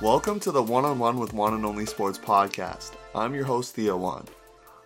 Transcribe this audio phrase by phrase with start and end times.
[0.00, 2.92] Welcome to the One on One with One and Only Sports podcast.
[3.16, 4.26] I'm your host, Theo Wan.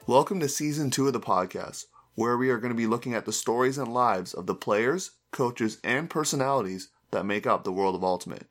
[0.07, 1.85] Welcome to season two of the podcast,
[2.15, 5.11] where we are going to be looking at the stories and lives of the players,
[5.31, 8.47] coaches, and personalities that make up the world of Ultimate.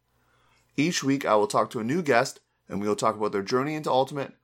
[0.78, 3.42] Each week, I will talk to a new guest, and we will talk about their
[3.42, 4.36] journey into Ultimate,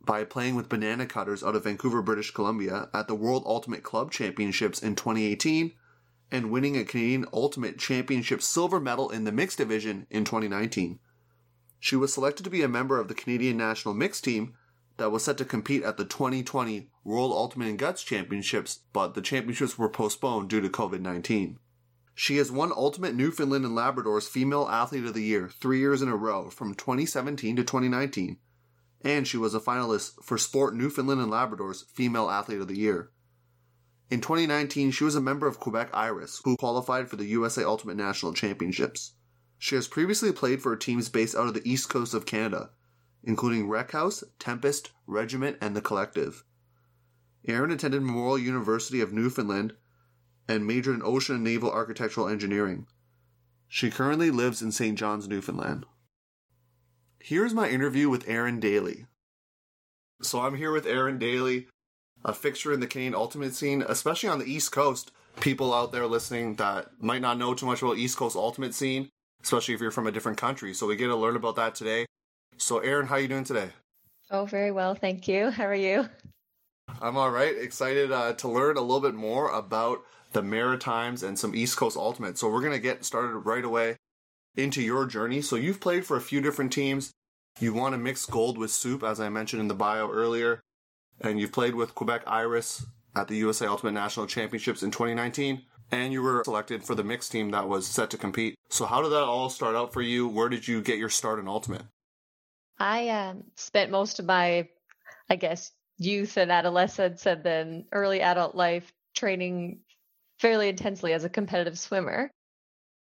[0.02, 4.11] by playing with Banana Cutters out of Vancouver, British Columbia at the World Ultimate Club
[4.11, 5.72] Championships in 2018,
[6.31, 10.98] and winning a Canadian Ultimate Championship silver medal in the mixed division in 2019.
[11.78, 14.55] She was selected to be a member of the Canadian national mixed team
[14.98, 19.23] that was set to compete at the 2020 World Ultimate and Guts Championships, but the
[19.23, 21.58] championships were postponed due to COVID 19.
[22.14, 26.08] She has won Ultimate Newfoundland and Labrador's Female Athlete of the Year three years in
[26.08, 28.36] a row from 2017 to 2019,
[29.01, 33.11] and she was a finalist for Sport Newfoundland and Labrador's Female Athlete of the Year.
[34.11, 37.97] In 2019, she was a member of Quebec Iris, who qualified for the USA Ultimate
[37.97, 39.12] National Championships.
[39.57, 42.70] She has previously played for teams based out of the east coast of Canada,
[43.23, 46.45] including Rec House, Tempest, Regiment, and The Collective.
[47.46, 49.74] Erin attended Memorial University of Newfoundland
[50.48, 52.86] and majored in ocean and naval architectural engineering.
[53.68, 54.98] She currently lives in St.
[54.98, 55.86] John's, Newfoundland.
[57.20, 59.07] Here's my interview with Erin Daly.
[60.20, 61.68] So I'm here with Erin Daly,
[62.25, 65.11] a fixture in the Canadian Ultimate scene, especially on the East Coast.
[65.41, 69.08] People out there listening that might not know too much about East Coast Ultimate scene,
[69.42, 70.75] especially if you're from a different country.
[70.75, 72.07] So we get to learn about that today.
[72.57, 73.70] So Erin, how are you doing today?
[74.31, 75.51] Oh, very well, thank you.
[75.51, 76.08] How are you?
[77.01, 77.57] I'm all right.
[77.57, 80.02] Excited uh, to learn a little bit more about
[80.33, 82.39] the Maritimes and some East Coast Ultimate.
[82.39, 83.97] So we're gonna get started right away
[84.57, 85.41] into your journey.
[85.41, 87.13] So you've played for a few different teams.
[87.61, 90.61] You won a mixed gold with Soup, as I mentioned in the bio earlier,
[91.20, 96.13] and you've played with Quebec Iris at the USA Ultimate National Championships in 2019 and
[96.13, 98.55] you were selected for the mixed team that was set to compete.
[98.69, 100.29] So, how did that all start out for you?
[100.29, 101.83] Where did you get your start in Ultimate?
[102.79, 104.69] I um, spent most of my,
[105.29, 109.81] I guess, youth and adolescence and then early adult life training
[110.39, 112.31] fairly intensely as a competitive swimmer.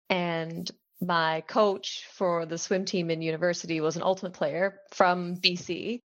[0.09, 6.00] And my coach for the swim team in university was an ultimate player from BC.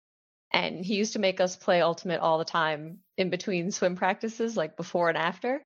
[0.53, 4.57] And he used to make us play ultimate all the time in between swim practices,
[4.57, 5.63] like before and after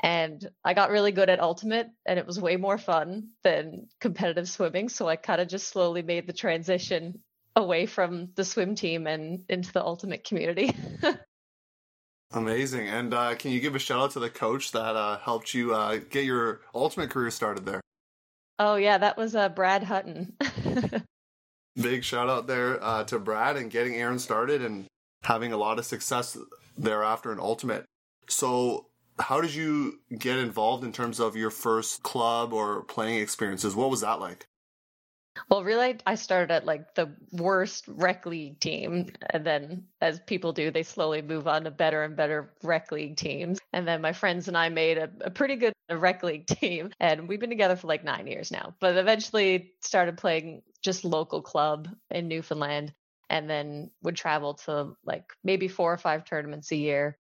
[0.00, 4.48] and I got really good at ultimate and it was way more fun than competitive
[4.48, 7.20] swimming so I kind of just slowly made the transition
[7.56, 10.74] away from the swim team and into the ultimate community.
[12.32, 12.88] Amazing.
[12.88, 15.72] And uh, can you give a shout out to the coach that uh, helped you
[15.72, 17.80] uh, get your ultimate career started there?
[18.58, 20.36] Oh yeah, that was uh, Brad Hutton.
[21.80, 24.86] Big shout out there uh, to Brad and getting Erin started and
[25.24, 26.36] having a lot of success
[26.76, 27.84] thereafter in ultimate.
[28.28, 28.86] So
[29.18, 33.74] how did you get involved in terms of your first club or playing experiences?
[33.74, 34.46] What was that like?
[35.48, 39.10] Well, really, I started at like the worst rec league team.
[39.30, 43.16] And then, as people do, they slowly move on to better and better rec league
[43.16, 43.58] teams.
[43.72, 46.90] And then my friends and I made a, a pretty good rec league team.
[47.00, 48.74] And we've been together for like nine years now.
[48.80, 52.92] But eventually started playing just local club in Newfoundland.
[53.30, 57.18] And then would travel to like maybe four or five tournaments a year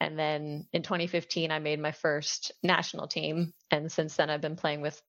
[0.00, 3.52] and then in 2015, I made my first national team.
[3.70, 5.00] And since then, I've been playing with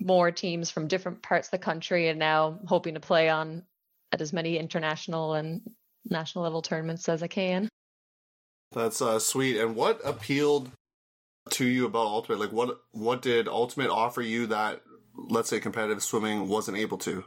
[0.00, 3.62] more teams from different parts of the country and now hoping to play on
[4.12, 5.62] at as many international and
[6.08, 7.68] national level tournaments as I can.
[8.72, 9.58] That's uh, sweet.
[9.58, 10.70] And what appealed
[11.50, 12.40] to you about Ultimate?
[12.40, 14.82] Like, what what did Ultimate offer you that,
[15.14, 17.24] let's say, competitive swimming wasn't able to?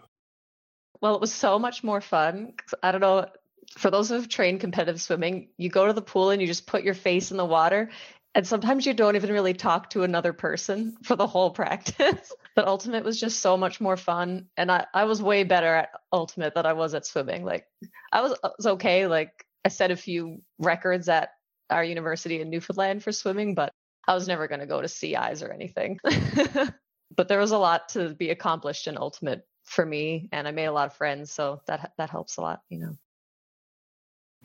[1.01, 2.53] Well, it was so much more fun.
[2.83, 3.27] I don't know
[3.75, 6.83] for those who've trained competitive swimming, you go to the pool and you just put
[6.83, 7.89] your face in the water.
[8.33, 12.31] And sometimes you don't even really talk to another person for the whole practice.
[12.57, 14.47] But ultimate was just so much more fun.
[14.57, 17.45] And I, I was way better at ultimate than I was at swimming.
[17.45, 17.67] Like
[18.11, 19.05] I was, was okay.
[19.05, 21.29] Like I set a few records at
[21.69, 23.71] our university in Newfoundland for swimming, but
[24.07, 25.99] I was never going to go to CIs or anything.
[27.15, 30.65] but there was a lot to be accomplished in ultimate for me and I made
[30.65, 32.97] a lot of friends, so that that helps a lot, you know.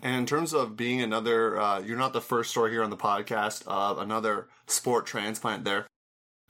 [0.02, 2.96] And in terms of being another, uh, you're not the first story here on the
[2.96, 5.86] podcast of another sport transplant there.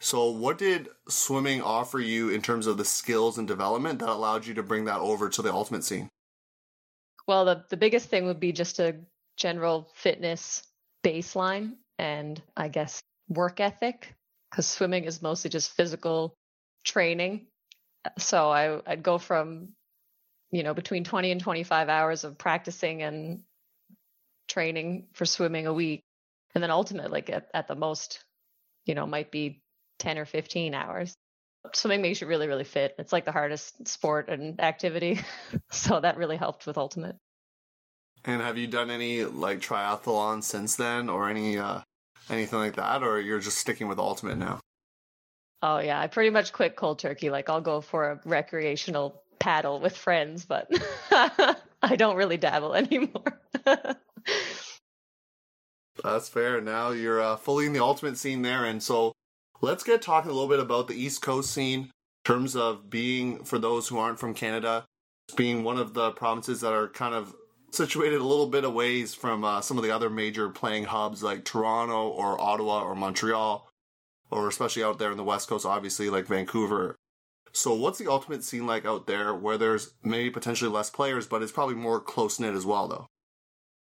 [0.03, 4.45] So, what did swimming offer you in terms of the skills and development that allowed
[4.45, 6.09] you to bring that over to the ultimate scene?
[7.29, 8.97] Well, the, the biggest thing would be just a
[9.37, 10.65] general fitness
[11.05, 14.13] baseline and I guess work ethic,
[14.51, 16.35] because swimming is mostly just physical
[16.85, 17.47] training.
[18.19, 19.69] So, I, I'd go from
[20.53, 23.43] you know, between 20 and 25 hours of practicing and
[24.49, 26.03] training for swimming a week.
[26.55, 28.23] And then ultimately, like at, at the most,
[28.85, 29.62] you know, might be
[30.03, 31.15] 10 or 15 hours.
[31.73, 32.95] Swimming makes you really, really fit.
[32.99, 35.21] It's like the hardest sport and activity.
[35.71, 37.17] so that really helped with ultimate.
[38.25, 41.81] And have you done any like triathlon since then or any uh
[42.31, 44.61] anything like that or you're just sticking with ultimate now?
[45.63, 47.31] Oh yeah, I pretty much quit cold turkey.
[47.31, 50.69] Like I'll go for a recreational paddle with friends, but
[51.11, 53.41] I don't really dabble anymore.
[56.03, 56.61] That's fair.
[56.61, 58.65] Now you're uh, fully in the ultimate scene there.
[58.65, 59.13] And so
[59.63, 61.91] let's get talking a little bit about the East Coast scene in
[62.25, 64.85] terms of being, for those who aren't from Canada,
[65.37, 67.35] being one of the provinces that are kind of
[67.71, 71.45] situated a little bit away from uh, some of the other major playing hubs like
[71.45, 73.67] Toronto or Ottawa or Montreal,
[74.31, 76.97] or especially out there in the West Coast, obviously, like Vancouver
[77.53, 81.43] so, what's the ultimate scene like out there where there's maybe potentially less players, but
[81.43, 83.07] it's probably more close knit as well, though?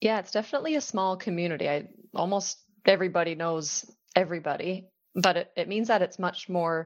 [0.00, 1.68] Yeah, it's definitely a small community.
[1.68, 6.84] I almost everybody knows everybody, but it, it means that it's much more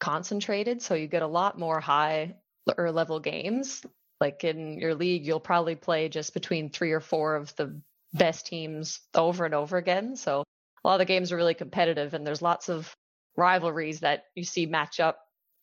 [0.00, 0.82] concentrated.
[0.82, 2.34] So you get a lot more high
[2.76, 3.86] or level games.
[4.20, 7.80] Like in your league, you'll probably play just between three or four of the
[8.12, 10.16] best teams over and over again.
[10.16, 10.42] So
[10.84, 12.94] a lot of the games are really competitive, and there's lots of
[13.36, 15.20] rivalries that you see match up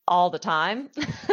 [0.07, 0.89] all the time.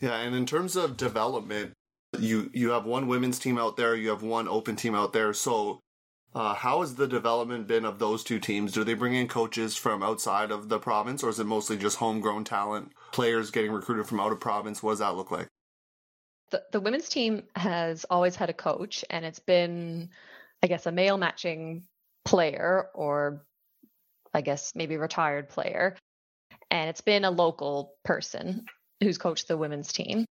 [0.00, 1.72] yeah, and in terms of development,
[2.18, 5.32] you you have one women's team out there, you have one open team out there.
[5.32, 5.80] So,
[6.34, 8.72] uh, how has the development been of those two teams?
[8.72, 11.96] Do they bring in coaches from outside of the province, or is it mostly just
[11.96, 14.82] homegrown talent, players getting recruited from out of province?
[14.82, 15.48] What does that look like?
[16.50, 20.10] The, the women's team has always had a coach, and it's been,
[20.62, 21.84] I guess, a male matching
[22.24, 23.44] player, or
[24.32, 25.96] I guess maybe retired player
[26.70, 28.66] and it's been a local person
[29.02, 30.24] who's coached the women's team.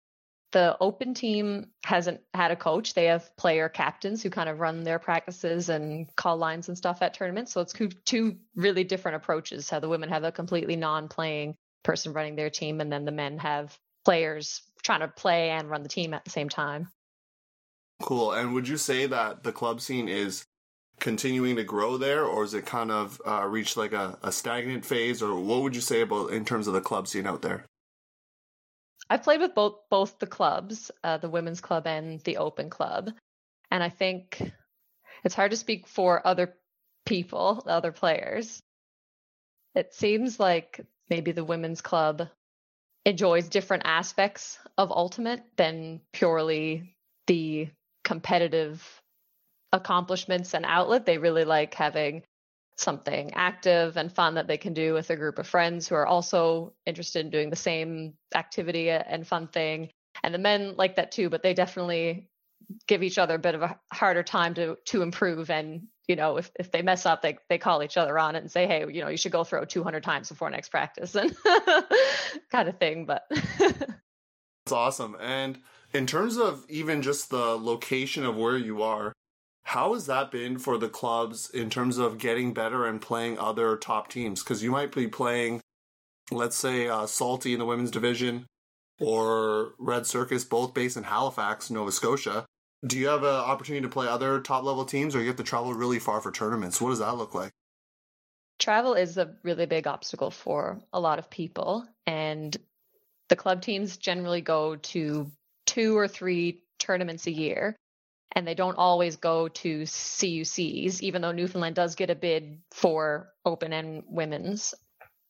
[0.55, 2.95] The open team hasn't had a coach.
[2.95, 7.03] They have player captains who kind of run their practices and call lines and stuff
[7.03, 7.53] at tournaments.
[7.53, 7.75] So it's
[8.05, 9.69] two really different approaches.
[9.69, 13.11] How the women have a completely non playing person running their team, and then the
[13.11, 16.87] men have players trying to play and run the team at the same time.
[18.01, 18.31] Cool.
[18.31, 20.45] And would you say that the club scene is
[21.01, 24.85] continuing to grow there, or is it kind of uh, reached like a, a stagnant
[24.85, 27.67] phase, or what would you say about in terms of the club scene out there?
[29.09, 33.11] I've played with both both the clubs, uh, the women's club and the open club,
[33.71, 34.41] and I think
[35.25, 36.55] it's hard to speak for other
[37.05, 38.63] people, other players.
[39.75, 40.81] It seems like
[41.11, 42.29] maybe the women's club
[43.05, 46.95] enjoys different aspects of ultimate than purely
[47.27, 47.69] the
[48.03, 49.03] competitive
[49.73, 51.05] accomplishments and outlet.
[51.05, 52.23] They really like having
[52.77, 56.07] something active and fun that they can do with a group of friends who are
[56.07, 59.91] also interested in doing the same activity and fun thing.
[60.23, 62.29] And the men like that too, but they definitely
[62.87, 66.37] give each other a bit of a harder time to to improve and you know
[66.37, 68.85] if, if they mess up they they call each other on it and say hey
[68.91, 71.37] you know you should go throw 200 times before next practice and
[72.51, 75.59] kind of thing but it's awesome and
[75.93, 79.13] in terms of even just the location of where you are
[79.65, 83.77] how has that been for the clubs in terms of getting better and playing other
[83.77, 84.43] top teams?
[84.43, 85.61] Because you might be playing,
[86.31, 88.47] let's say, uh, Salty in the women's division
[89.01, 92.45] or Red Circus, both based in Halifax, Nova Scotia.
[92.87, 95.43] Do you have an opportunity to play other top level teams or you have to
[95.43, 96.81] travel really far for tournaments?
[96.81, 97.51] What does that look like?
[98.59, 101.87] Travel is a really big obstacle for a lot of people.
[102.07, 102.55] And
[103.31, 105.33] the club teams generally go to
[105.65, 107.75] two or three tournaments a year
[108.33, 113.31] and they don't always go to CUCs, even though Newfoundland does get a bid for
[113.45, 114.75] open and women's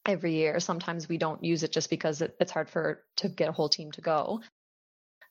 [0.07, 0.61] every year.
[0.61, 3.69] Sometimes we don't use it just because it, it's hard for to get a whole
[3.69, 4.41] team to go.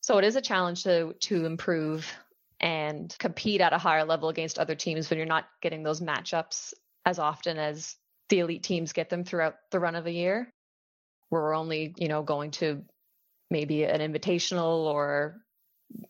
[0.01, 2.11] So it is a challenge to to improve
[2.59, 6.73] and compete at a higher level against other teams when you're not getting those matchups
[7.05, 7.95] as often as
[8.29, 10.49] the elite teams get them throughout the run of a year.
[11.29, 12.83] We're only, you know, going to
[13.49, 15.41] maybe an invitational or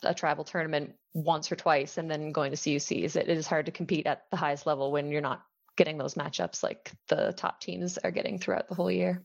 [0.03, 3.15] a travel tournament once or twice and then going to CUCs.
[3.15, 5.43] It is hard to compete at the highest level when you're not
[5.75, 9.23] getting those matchups like the top teams are getting throughout the whole year.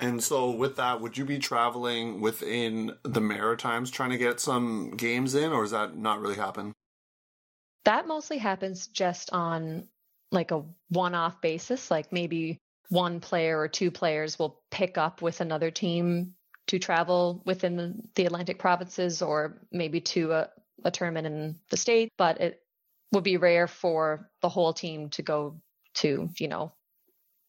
[0.00, 4.92] And so, with that, would you be traveling within the Maritimes trying to get some
[4.92, 6.72] games in, or does that not really happen?
[7.84, 9.88] That mostly happens just on
[10.30, 11.90] like a one off basis.
[11.90, 12.58] Like maybe
[12.90, 16.34] one player or two players will pick up with another team
[16.68, 20.48] to travel within the, the Atlantic provinces or maybe to a,
[20.84, 22.12] a tournament in the state.
[22.18, 22.62] But it
[23.12, 25.60] would be rare for the whole team to go
[25.94, 26.72] to, you know,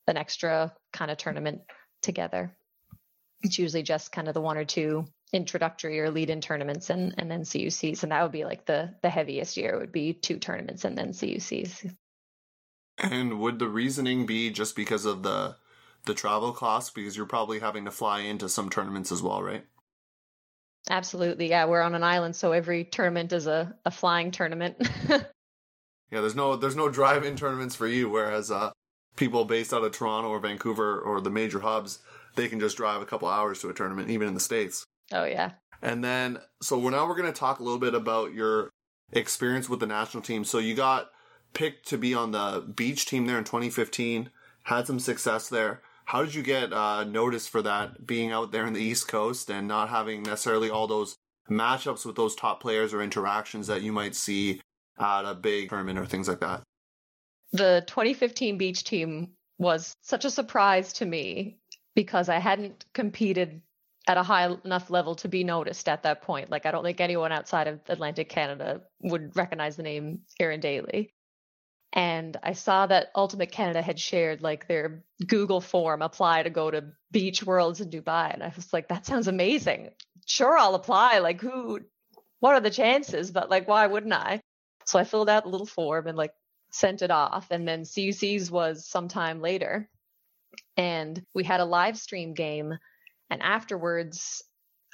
[0.08, 1.62] an extra kind of tournament
[2.02, 2.56] together.
[3.42, 7.14] It's usually just kind of the one or two introductory or lead in tournaments and,
[7.18, 8.04] and then CUCs.
[8.04, 11.10] And that would be like the, the heaviest year would be two tournaments and then
[11.10, 11.94] CUCs.
[12.98, 15.56] And would the reasoning be just because of the
[16.06, 16.90] the travel costs?
[16.90, 19.66] Because you're probably having to fly into some tournaments as well, right?
[20.90, 21.50] Absolutely.
[21.50, 24.76] Yeah, we're on an island, so every tournament is a, a flying tournament.
[25.10, 25.22] yeah,
[26.10, 28.72] there's no there's no drive in tournaments for you, whereas uh,
[29.16, 32.00] people based out of Toronto or Vancouver or the major hubs,
[32.36, 34.84] they can just drive a couple hours to a tournament, even in the States.
[35.12, 35.52] Oh, yeah.
[35.82, 38.70] And then, so we're now we're going to talk a little bit about your
[39.12, 40.44] experience with the national team.
[40.44, 41.10] So you got
[41.54, 44.30] picked to be on the beach team there in 2015,
[44.64, 45.82] had some success there.
[46.10, 49.50] How did you get uh, notice for that, being out there in the East Coast
[49.52, 51.16] and not having necessarily all those
[51.50, 54.60] matchups with those top players or interactions that you might see
[55.00, 56.64] at a big tournament or things like that?
[57.52, 61.58] the 2015 beach team was such a surprise to me
[61.96, 63.62] because I hadn't competed
[64.08, 66.50] at a high enough level to be noticed at that point.
[66.50, 71.14] Like I don't think anyone outside of Atlantic Canada would recognize the name Erin Daly.
[71.94, 76.70] And I saw that Ultimate Canada had shared like their Google form apply to go
[76.70, 78.34] to beach worlds in Dubai.
[78.34, 79.90] And I was like, that sounds amazing.
[80.26, 81.20] Sure, I'll apply.
[81.20, 81.80] Like who
[82.40, 83.32] what are the chances?
[83.32, 84.42] But like why wouldn't I?
[84.86, 86.34] So I filled out a little form and like
[86.72, 87.48] sent it off.
[87.50, 89.90] And then CUC's was sometime later.
[90.78, 92.78] And we had a live stream game.
[93.32, 94.44] And afterwards,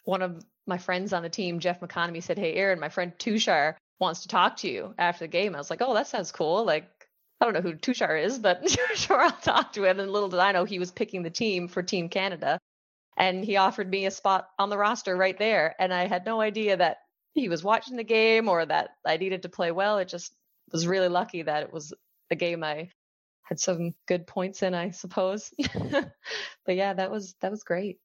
[0.06, 3.75] one of my friends on the team, Jeff McConomy, said, Hey, Erin, my friend Tushar
[4.00, 5.56] wants to talk to you after the game.
[5.56, 6.66] I was like, Oh, that sounds cool.
[6.66, 6.90] Like,
[7.40, 10.00] I don't know who Tushar is, but sure, I'll talk to him.
[10.00, 12.60] And little did I know he was picking the team for Team Canada.
[13.18, 15.74] And he offered me a spot on the roster right there.
[15.80, 16.98] And I had no idea that
[17.34, 19.98] he was watching the game or that I needed to play well.
[19.98, 20.34] It just
[20.72, 21.94] was really lucky that it was
[22.32, 22.90] a game I
[23.44, 25.54] had some good points in, I suppose.
[26.66, 28.00] but yeah, that was that was great.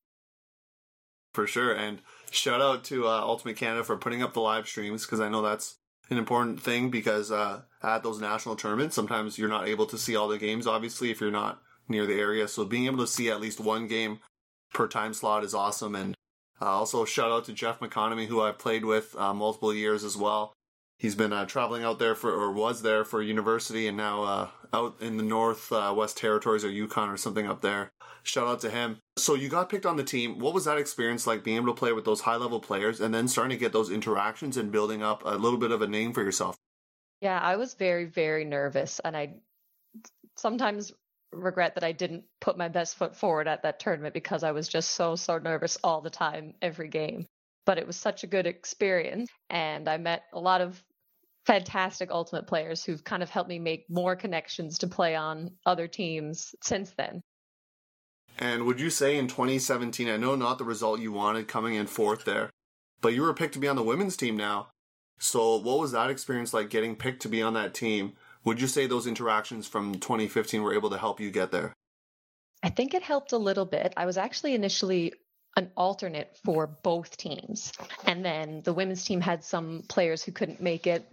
[1.33, 5.07] For sure, and shout out to uh, Ultimate Canada for putting up the live streams
[5.07, 5.77] because I know that's
[6.11, 10.17] an important thing because uh, at those national tournaments, sometimes you're not able to see
[10.17, 10.67] all the games.
[10.67, 13.87] Obviously, if you're not near the area, so being able to see at least one
[13.87, 14.21] game
[14.73, 15.95] per time slot is awesome.
[15.95, 16.15] And
[16.61, 20.17] uh, also shout out to Jeff McConomy, who I've played with uh, multiple years as
[20.17, 20.53] well
[21.01, 24.49] he's been uh, traveling out there for or was there for university and now uh,
[24.73, 27.93] out in the north uh, west territories or yukon or something up there.
[28.23, 28.99] Shout out to him.
[29.17, 30.39] So you got picked on the team.
[30.39, 33.15] What was that experience like being able to play with those high level players and
[33.15, 36.13] then starting to get those interactions and building up a little bit of a name
[36.13, 36.57] for yourself?
[37.21, 39.35] Yeah i was very very nervous and i
[40.37, 40.93] sometimes
[41.33, 44.69] regret that i didn't put my best foot forward at that tournament because i was
[44.69, 47.27] just so so nervous all the time every game.
[47.67, 50.83] But it was such a good experience and i met a lot of
[51.51, 55.89] fantastic ultimate players who've kind of helped me make more connections to play on other
[55.89, 57.21] teams since then.
[58.39, 61.89] And would you say in 2017, I know not the result you wanted coming in
[61.89, 62.51] fourth there,
[63.01, 64.69] but you were picked to be on the women's team now.
[65.19, 68.13] So what was that experience like getting picked to be on that team?
[68.45, 71.75] Would you say those interactions from 2015 were able to help you get there?
[72.63, 73.93] I think it helped a little bit.
[73.97, 75.15] I was actually initially
[75.57, 77.73] an alternate for both teams.
[78.07, 81.05] And then the women's team had some players who couldn't make it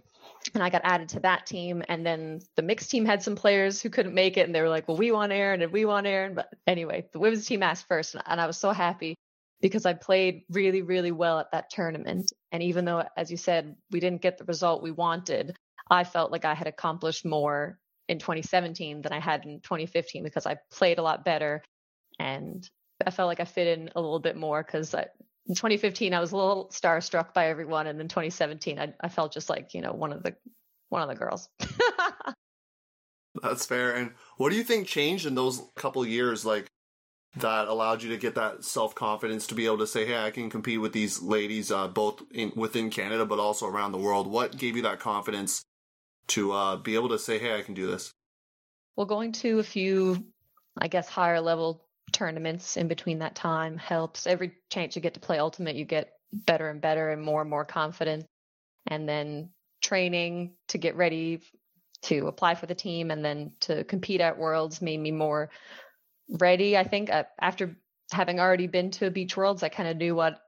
[0.54, 1.82] and I got added to that team.
[1.88, 4.68] And then the mixed team had some players who couldn't make it, and they were
[4.68, 7.88] like, "Well, we want Erin, and we want Erin." But anyway, the women's team asked
[7.88, 9.14] first, and I was so happy
[9.60, 12.32] because I played really, really well at that tournament.
[12.52, 15.56] And even though, as you said, we didn't get the result we wanted,
[15.90, 17.78] I felt like I had accomplished more
[18.08, 21.62] in 2017 than I had in 2015 because I played a lot better,
[22.18, 22.68] and
[23.06, 24.94] I felt like I fit in a little bit more because
[25.48, 29.32] in 2015 I was a little starstruck by everyone, and in 2017 I, I felt
[29.32, 30.36] just like you know one of the
[30.88, 31.48] one of the girls.
[33.42, 33.94] That's fair.
[33.94, 36.66] And what do you think changed in those couple years, like
[37.36, 40.30] that allowed you to get that self confidence to be able to say, "Hey, I
[40.30, 44.26] can compete with these ladies, uh, both in within Canada but also around the world."
[44.26, 45.62] What gave you that confidence
[46.28, 48.12] to uh, be able to say, "Hey, I can do this"?
[48.96, 50.24] Well, going to a few
[50.76, 54.26] I guess higher level tournaments in between that time helps.
[54.26, 57.50] Every chance you get to play Ultimate, you get better and better and more and
[57.50, 58.26] more confident.
[58.86, 59.50] And then
[59.82, 61.42] training to get ready
[62.02, 65.50] to apply for the team and then to compete at Worlds made me more
[66.28, 66.76] ready.
[66.76, 67.76] I think uh, after
[68.12, 70.40] having already been to Beach Worlds, I kind of knew what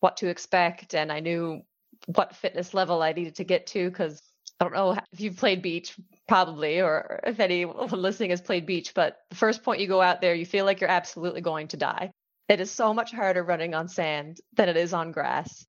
[0.00, 1.62] what to expect and I knew
[2.06, 4.20] what fitness level I needed to get to because
[4.60, 5.96] I don't know if you've played beach,
[6.28, 10.20] probably, or if anyone listening has played beach, but the first point you go out
[10.20, 12.12] there, you feel like you're absolutely going to die.
[12.48, 15.66] It is so much harder running on sand than it is on grass.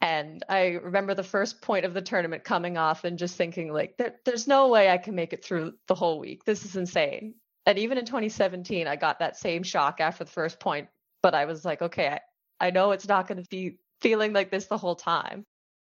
[0.00, 3.96] And I remember the first point of the tournament coming off and just thinking, like,
[3.98, 6.44] there, there's no way I can make it through the whole week.
[6.44, 7.34] This is insane.
[7.66, 10.88] And even in 2017, I got that same shock after the first point,
[11.22, 14.50] but I was like, okay, I, I know it's not going to be feeling like
[14.50, 15.44] this the whole time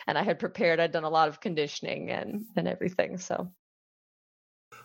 [0.08, 0.80] and I had prepared.
[0.80, 3.18] I'd done a lot of conditioning and and everything.
[3.18, 3.52] So,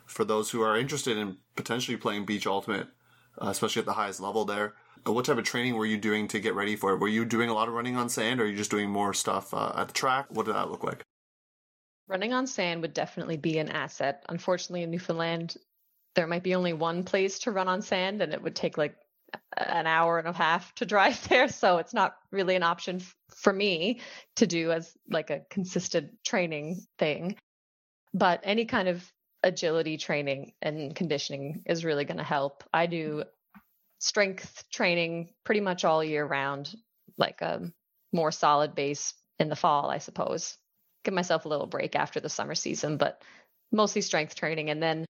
[0.06, 2.88] for those who are interested in potentially playing beach ultimate,
[3.40, 4.74] uh, especially at the highest level, there,
[5.06, 7.00] uh, what type of training were you doing to get ready for it?
[7.00, 9.14] Were you doing a lot of running on sand, or are you just doing more
[9.14, 10.26] stuff uh, at the track?
[10.30, 11.02] What did that look like?
[12.06, 14.24] Running on sand would definitely be an asset.
[14.28, 15.56] Unfortunately, in Newfoundland,
[16.14, 18.96] there might be only one place to run on sand, and it would take like
[19.56, 23.14] an hour and a half to drive there so it's not really an option f-
[23.36, 24.00] for me
[24.36, 27.36] to do as like a consistent training thing.
[28.12, 29.04] But any kind of
[29.42, 32.64] agility training and conditioning is really going to help.
[32.72, 33.24] I do
[33.98, 36.74] strength training pretty much all year round
[37.16, 37.70] like a
[38.12, 40.56] more solid base in the fall i suppose.
[41.04, 43.20] Give myself a little break after the summer season but
[43.72, 44.70] mostly strength training.
[44.70, 45.04] And then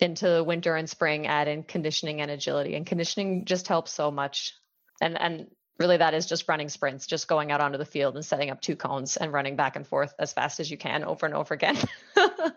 [0.00, 2.74] into winter and spring add in conditioning and agility.
[2.74, 4.54] And conditioning just helps so much.
[5.00, 5.46] And and
[5.78, 8.60] really that is just running sprints just going out onto the field and setting up
[8.60, 11.54] two cones and running back and forth as fast as you can over and over
[11.54, 11.76] again.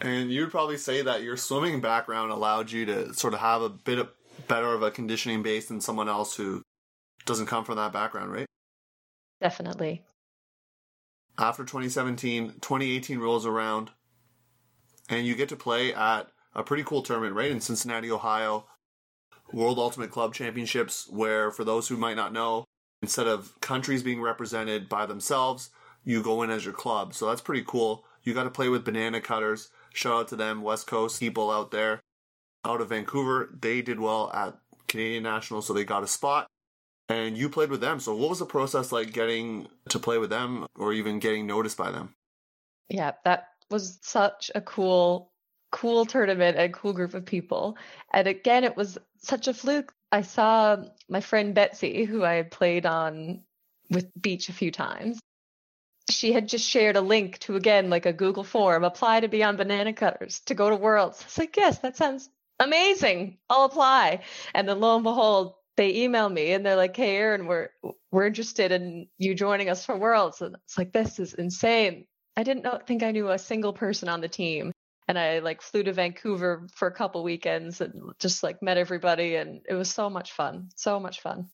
[0.00, 3.68] And you'd probably say that your swimming background allowed you to sort of have a
[3.68, 4.10] bit of
[4.48, 6.62] better of a conditioning base than someone else who
[7.24, 8.46] doesn't come from that background right?
[9.40, 10.04] Definitely.
[11.38, 13.90] After 2017 2018 rolls around
[15.08, 17.50] and you get to play at a pretty cool tournament, right?
[17.50, 18.66] In Cincinnati, Ohio,
[19.52, 22.64] World Ultimate Club Championships, where for those who might not know,
[23.02, 25.70] instead of countries being represented by themselves,
[26.04, 27.14] you go in as your club.
[27.14, 28.04] So that's pretty cool.
[28.22, 29.70] You got to play with Banana Cutters.
[29.92, 32.00] Shout out to them, West Coast people out there.
[32.64, 36.46] Out of Vancouver, they did well at Canadian National, so they got a spot.
[37.10, 38.00] And you played with them.
[38.00, 41.76] So what was the process like getting to play with them or even getting noticed
[41.76, 42.14] by them?
[42.88, 45.30] Yeah, that was such a cool
[45.74, 47.76] cool tournament and cool group of people.
[48.12, 49.92] And again, it was such a fluke.
[50.12, 50.76] I saw
[51.08, 53.42] my friend Betsy, who I had played on
[53.90, 55.18] with Beach a few times.
[56.08, 59.42] She had just shared a link to again like a Google form, apply to be
[59.42, 61.20] on Banana Cutters to go to Worlds.
[61.22, 63.38] It's like, yes, that sounds amazing.
[63.50, 64.20] I'll apply.
[64.54, 67.70] And then lo and behold, they email me and they're like, "Hey, Erin, we're
[68.12, 72.06] we're interested in you joining us for Worlds." And it's like, this is insane.
[72.36, 74.72] I didn't know, think I knew a single person on the team
[75.08, 79.36] and I like flew to Vancouver for a couple weekends and just like met everybody
[79.36, 80.70] and it was so much fun.
[80.76, 81.50] So much fun.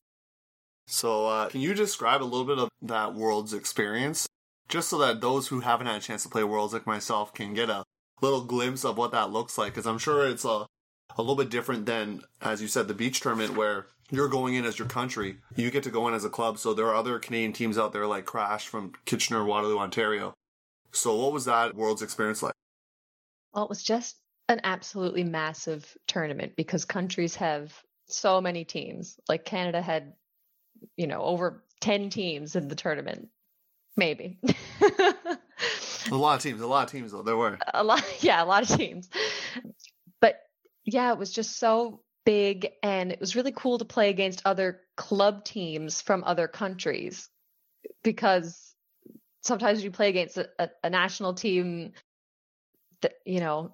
[0.87, 4.27] So, uh, can you describe a little bit of that Worlds experience
[4.67, 7.53] just so that those who haven't had a chance to play Worlds like myself can
[7.53, 7.83] get a
[8.21, 9.73] little glimpse of what that looks like?
[9.73, 10.65] Because I'm sure it's a,
[11.17, 14.65] a little bit different than, as you said, the beach tournament where you're going in
[14.65, 15.37] as your country.
[15.55, 16.57] You get to go in as a club.
[16.57, 20.33] So, there are other Canadian teams out there like Crash from Kitchener, Waterloo, Ontario.
[20.91, 22.53] So, what was that Worlds experience like?
[23.53, 24.15] Well, it was just
[24.47, 27.73] an absolutely massive tournament because countries have
[28.07, 29.19] so many teams.
[29.27, 30.13] Like Canada had,
[30.97, 33.29] you know, over 10 teams in the tournament.
[33.97, 34.39] Maybe.
[34.81, 37.23] a lot of teams, a lot of teams though.
[37.23, 37.57] There were.
[37.73, 39.09] A lot yeah, a lot of teams.
[40.21, 40.39] But
[40.85, 44.81] yeah, it was just so big and it was really cool to play against other
[44.95, 47.29] club teams from other countries
[48.03, 48.73] because
[49.41, 51.93] sometimes you play against a, a, a national team
[53.25, 53.71] you know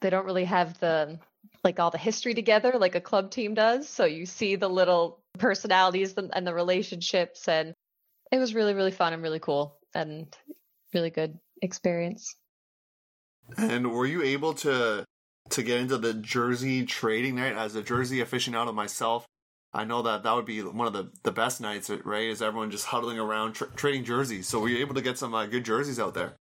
[0.00, 1.18] they don't really have the
[1.64, 5.22] like all the history together like a club team does so you see the little
[5.38, 7.74] personalities and the relationships and
[8.30, 10.36] it was really really fun and really cool and
[10.94, 12.36] really good experience
[13.56, 15.04] and were you able to
[15.50, 19.26] to get into the jersey trading night as a jersey aficionado myself
[19.72, 22.28] I know that that would be one of the, the best nights, right?
[22.28, 24.48] Is everyone just huddling around tra- trading jerseys?
[24.48, 26.36] So were you able to get some uh, good jerseys out there?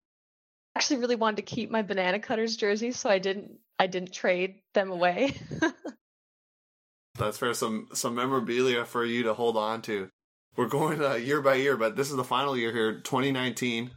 [0.75, 4.55] Actually really wanted to keep my banana cutters jerseys, so I didn't I didn't trade
[4.73, 5.35] them away.
[7.17, 7.53] That's fair.
[7.53, 10.09] Some some memorabilia for you to hold on to.
[10.55, 13.91] We're going uh, year by year, but this is the final year here, 2019.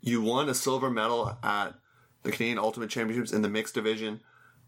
[0.00, 1.74] You won a silver medal at
[2.22, 4.20] the Canadian Ultimate Championships in the mixed division.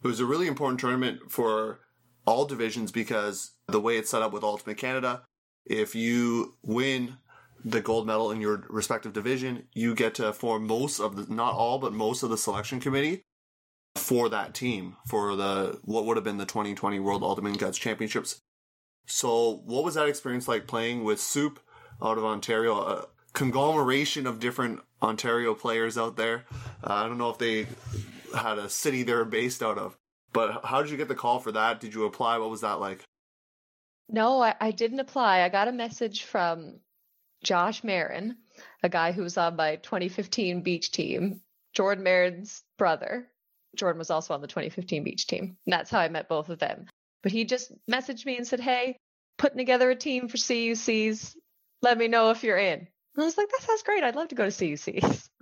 [0.02, 1.80] It was a really important tournament for
[2.26, 5.22] all divisions because the way it's set up with Ultimate Canada,
[5.64, 7.16] if you win
[7.64, 11.54] the gold medal in your respective division, you get to form most of the, not
[11.54, 13.22] all, but most of the selection committee
[13.94, 18.40] for that team for the, what would have been the 2020 World Ultimate Guts Championships.
[19.06, 21.60] So, what was that experience like playing with Soup
[22.00, 22.78] out of Ontario?
[22.78, 26.44] A conglomeration of different Ontario players out there.
[26.84, 27.66] Uh, I don't know if they
[28.36, 29.96] had a city they were based out of,
[30.32, 31.80] but how did you get the call for that?
[31.80, 32.38] Did you apply?
[32.38, 33.02] What was that like?
[34.08, 35.40] No, I, I didn't apply.
[35.40, 36.80] I got a message from
[37.42, 38.36] Josh Marin,
[38.82, 41.40] a guy who was on my 2015 beach team,
[41.74, 43.28] Jordan Marin's brother.
[43.76, 45.56] Jordan was also on the 2015 beach team.
[45.66, 46.86] And that's how I met both of them.
[47.22, 48.96] But he just messaged me and said, Hey,
[49.38, 51.34] putting together a team for CUCs.
[51.80, 52.80] Let me know if you're in.
[52.80, 54.04] And I was like, That sounds great.
[54.04, 55.28] I'd love to go to CUCs.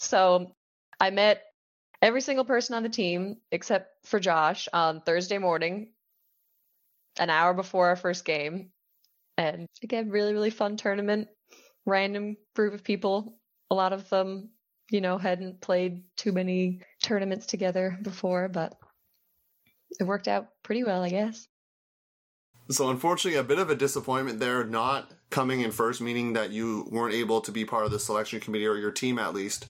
[0.00, 0.52] So
[1.00, 1.42] I met
[2.00, 5.88] every single person on the team except for Josh on Thursday morning,
[7.18, 8.70] an hour before our first game.
[9.36, 11.28] And again, really, really fun tournament.
[11.88, 13.38] Random group of people.
[13.70, 14.50] A lot of them,
[14.90, 18.74] you know, hadn't played too many tournaments together before, but
[19.98, 21.48] it worked out pretty well, I guess.
[22.70, 26.86] So, unfortunately, a bit of a disappointment there, not coming in first, meaning that you
[26.90, 29.66] weren't able to be part of the selection committee or your team at least.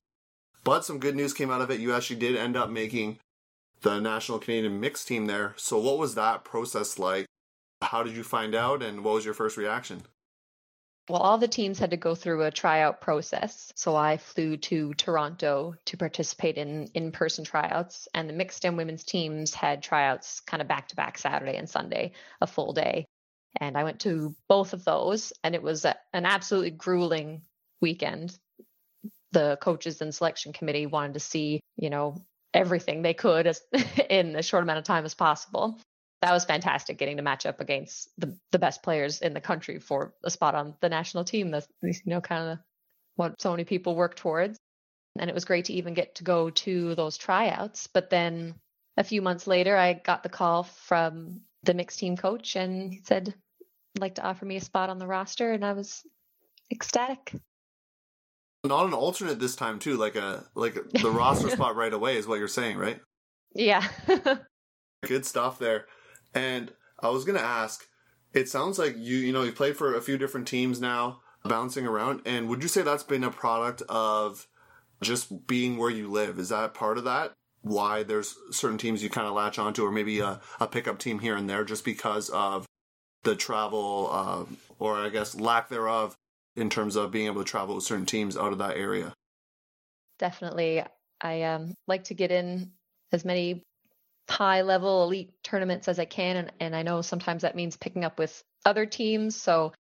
[0.64, 1.78] But some good news came out of it.
[1.78, 3.18] You actually did end up making
[3.82, 5.54] the National Canadian Mixed team there.
[5.56, 7.26] So, what was that process like?
[7.80, 10.02] How did you find out, and what was your first reaction?
[11.08, 13.72] Well, all the teams had to go through a tryout process.
[13.74, 18.76] So I flew to Toronto to participate in in person tryouts, and the mixed and
[18.76, 23.06] women's teams had tryouts kind of back to back Saturday and Sunday, a full day.
[23.58, 27.42] And I went to both of those, and it was a, an absolutely grueling
[27.80, 28.38] weekend.
[29.32, 33.62] The coaches and selection committee wanted to see, you know, everything they could as,
[34.10, 35.80] in as short amount of time as possible
[36.20, 39.78] that was fantastic getting to match up against the, the best players in the country
[39.78, 41.50] for a spot on the national team.
[41.50, 42.58] That's you know kind of
[43.16, 44.58] what so many people work towards.
[45.18, 47.88] And it was great to even get to go to those tryouts.
[47.88, 48.54] But then
[48.96, 53.00] a few months later, I got the call from the mixed team coach, and he
[53.04, 53.34] said,
[53.96, 56.04] "I'd like to offer me a spot on the roster," and I was
[56.70, 57.34] ecstatic.
[58.64, 59.96] Not an alternate this time, too.
[59.96, 63.00] Like a like the roster spot right away is what you're saying, right?
[63.54, 63.86] Yeah.
[65.06, 65.86] Good stuff there.
[66.34, 67.86] And I was going to ask,
[68.32, 71.86] it sounds like you, you know, you played for a few different teams now, bouncing
[71.86, 72.22] around.
[72.26, 74.46] And would you say that's been a product of
[75.00, 76.38] just being where you live?
[76.38, 77.32] Is that part of that?
[77.62, 81.18] Why there's certain teams you kind of latch onto, or maybe a, a pickup team
[81.18, 82.66] here and there just because of
[83.24, 84.44] the travel, uh,
[84.78, 86.14] or I guess lack thereof
[86.56, 89.12] in terms of being able to travel with certain teams out of that area?
[90.18, 90.82] Definitely.
[91.20, 92.72] I um, like to get in
[93.12, 93.64] as many
[94.28, 96.36] high level elite tournaments as I can.
[96.36, 99.36] And, and I know sometimes that means picking up with other teams.
[99.36, 99.72] So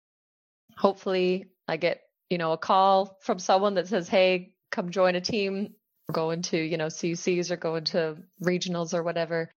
[0.76, 5.20] hopefully I get, you know, a call from someone that says, Hey, come join a
[5.20, 5.74] team,
[6.12, 9.50] going to, you know, CUCs or going to regionals or whatever.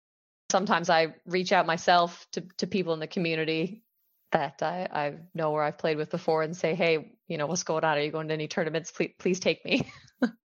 [0.51, 3.83] Sometimes I reach out myself to, to people in the community
[4.31, 7.63] that I, I know where I've played with before and say, Hey, you know, what's
[7.63, 7.97] going on?
[7.97, 8.91] Are you going to any tournaments?
[8.91, 9.89] Please, please take me.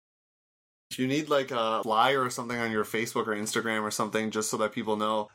[0.95, 4.31] Do you need like a flyer or something on your Facebook or Instagram or something
[4.31, 5.29] just so that people know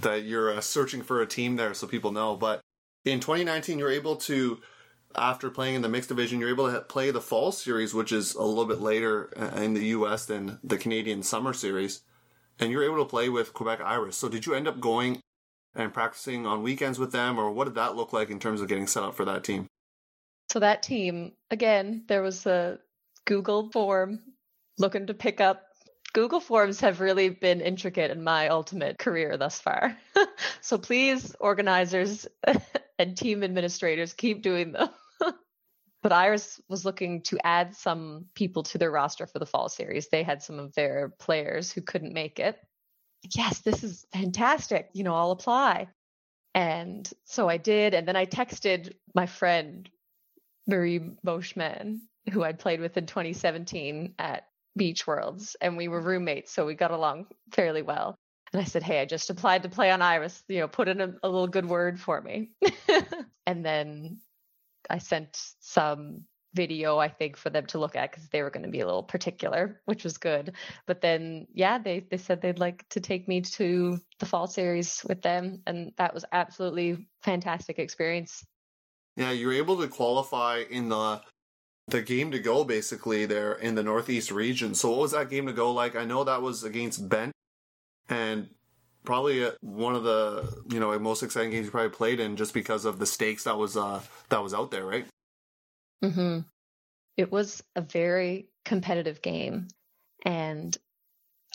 [0.00, 2.34] that you're uh, searching for a team there so people know?
[2.34, 2.60] But
[3.04, 4.58] in 2019, you're able to,
[5.14, 8.34] after playing in the mixed division, you're able to play the fall series, which is
[8.34, 12.02] a little bit later uh, in the US than the Canadian summer series.
[12.58, 14.16] And you're able to play with Quebec Iris.
[14.16, 15.20] So did you end up going
[15.76, 18.66] and practicing on weekends with them, or what did that look like in terms of
[18.66, 19.68] getting set up for that team?
[20.50, 22.80] So that team, again, there was a
[23.26, 24.20] Google form
[24.78, 25.62] looking to pick up
[26.14, 29.98] Google Forms have really been intricate in my ultimate career thus far.
[30.60, 32.26] so please, organizers
[32.98, 34.90] and team administrators, keep doing them.
[36.02, 40.08] but Iris was looking to add some people to their roster for the fall series.
[40.08, 42.56] They had some of their players who couldn't make it.
[43.34, 44.90] Yes, this is fantastic.
[44.92, 45.88] You know, I'll apply.
[46.54, 47.92] And so I did.
[47.92, 49.90] And then I texted my friend,
[50.68, 54.44] Marie Boschman, who I'd played with in 2017 at
[54.76, 56.06] beach worlds and we were mm.
[56.06, 58.14] roommates so we got along fairly well.
[58.52, 61.00] And i said hey i just applied to play on iris you know put in
[61.00, 62.52] a, a little good word for me.
[63.46, 64.20] And then
[64.88, 68.62] i sent some video i think for them to look at because they were going
[68.62, 70.54] to be a little particular which was good.
[70.86, 75.04] But then yeah they they said they'd like to take me to the fall series
[75.06, 78.44] with them and that was absolutely fantastic experience.
[79.16, 81.20] Yeah you were able to qualify in the
[81.88, 84.74] the game to go basically there in the northeast region.
[84.74, 85.96] So what was that game to go like?
[85.96, 87.32] I know that was against Bent,
[88.08, 88.48] and
[89.04, 92.54] probably uh, one of the you know most exciting games you probably played in, just
[92.54, 95.06] because of the stakes that was uh that was out there, right?
[96.02, 96.40] hmm
[97.16, 99.68] It was a very competitive game,
[100.24, 100.76] and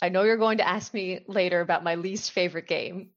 [0.02, 3.10] I know you're going to ask me later about my least favorite game,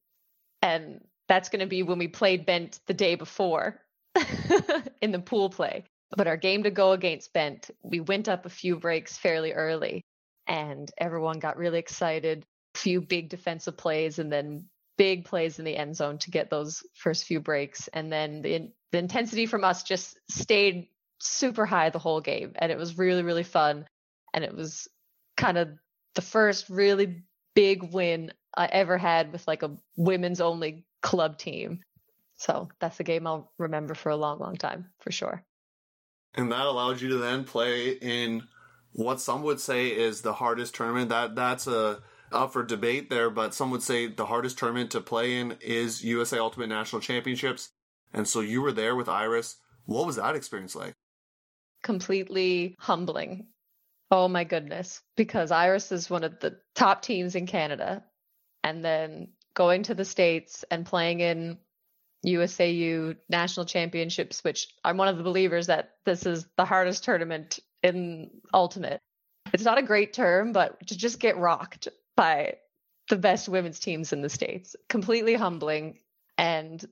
[0.62, 3.82] and that's going to be when we played Bent the day before
[5.02, 5.86] in the pool play.
[6.15, 10.04] But our game to go against Bent, we went up a few breaks fairly early
[10.47, 12.45] and everyone got really excited.
[12.76, 14.65] A few big defensive plays and then
[14.97, 17.88] big plays in the end zone to get those first few breaks.
[17.88, 20.88] And then the, the intensity from us just stayed
[21.19, 22.54] super high the whole game.
[22.56, 23.86] And it was really, really fun.
[24.34, 24.88] And it was
[25.38, 25.69] kind of
[26.15, 27.23] the first really
[27.56, 31.82] big win I ever had with like a women's only club team.
[32.38, 35.43] So that's a game I'll remember for a long, long time for sure.
[36.36, 38.48] And that allowed you to then play in
[38.91, 41.10] what some would say is the hardest tournament.
[41.10, 45.02] That that's a up for debate there, but some would say the hardest tournament to
[45.02, 47.69] play in is USA Ultimate National Championships.
[48.13, 49.58] And so you were there with Iris.
[49.86, 50.93] What was that experience like?
[51.84, 53.48] Completely humbling.
[54.12, 55.02] Oh my goodness.
[55.15, 58.04] Because Iris is one of the top teams in Canada.
[58.63, 61.58] And then going to the States and playing in
[62.25, 67.59] USAU national championships, which I'm one of the believers that this is the hardest tournament
[67.81, 68.99] in Ultimate.
[69.53, 72.55] It's not a great term, but to just get rocked by
[73.09, 74.75] the best women's teams in the States.
[74.88, 75.99] Completely humbling
[76.38, 76.83] and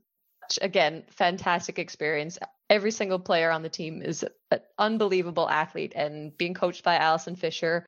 [0.62, 2.38] again, fantastic experience.
[2.70, 7.36] Every single player on the team is an unbelievable athlete and being coached by Allison
[7.36, 7.86] Fisher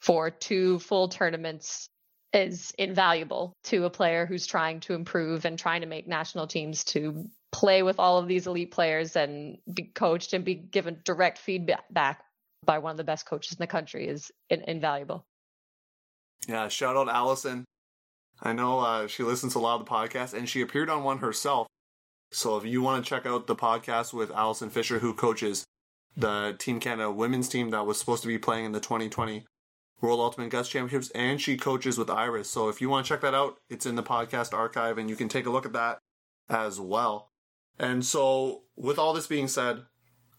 [0.00, 1.88] for two full tournaments
[2.32, 6.84] is invaluable to a player who's trying to improve and trying to make national teams
[6.84, 11.38] to play with all of these elite players and be coached and be given direct
[11.38, 12.22] feedback
[12.64, 15.24] by one of the best coaches in the country is in- invaluable.
[16.48, 17.64] Yeah, shout out Allison.
[18.42, 21.02] I know uh, she listens to a lot of the podcasts and she appeared on
[21.02, 21.66] one herself.
[22.32, 25.64] So if you want to check out the podcast with Allison Fisher, who coaches
[26.16, 29.44] the Team Canada women's team that was supposed to be playing in the 2020
[30.00, 32.50] World Ultimate Guts Championships, and she coaches with Iris.
[32.50, 35.16] So if you want to check that out, it's in the podcast archive and you
[35.16, 35.98] can take a look at that
[36.48, 37.30] as well.
[37.78, 39.82] And so, with all this being said,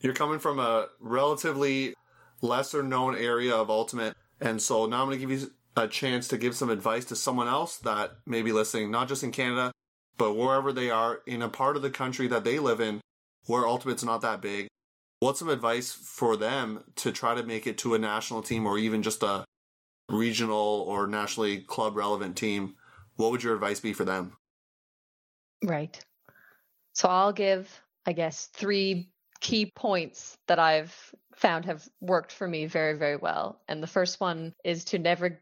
[0.02, 1.94] you're coming from a relatively
[2.42, 4.16] lesser known area of Ultimate.
[4.40, 7.16] And so now I'm going to give you a chance to give some advice to
[7.16, 9.72] someone else that may be listening, not just in Canada,
[10.18, 13.02] but wherever they are in a part of the country that they live in
[13.46, 14.68] where Ultimate's not that big
[15.20, 18.78] What's some advice for them to try to make it to a national team or
[18.78, 19.46] even just a
[20.10, 22.76] regional or nationally club relevant team?
[23.16, 24.38] What would your advice be for them?
[25.64, 26.00] Right.
[26.94, 27.68] So I'll give,
[28.06, 30.96] I guess, three key points that I've
[31.36, 33.62] found have worked for me very, very well.
[33.68, 35.40] And the first one is to never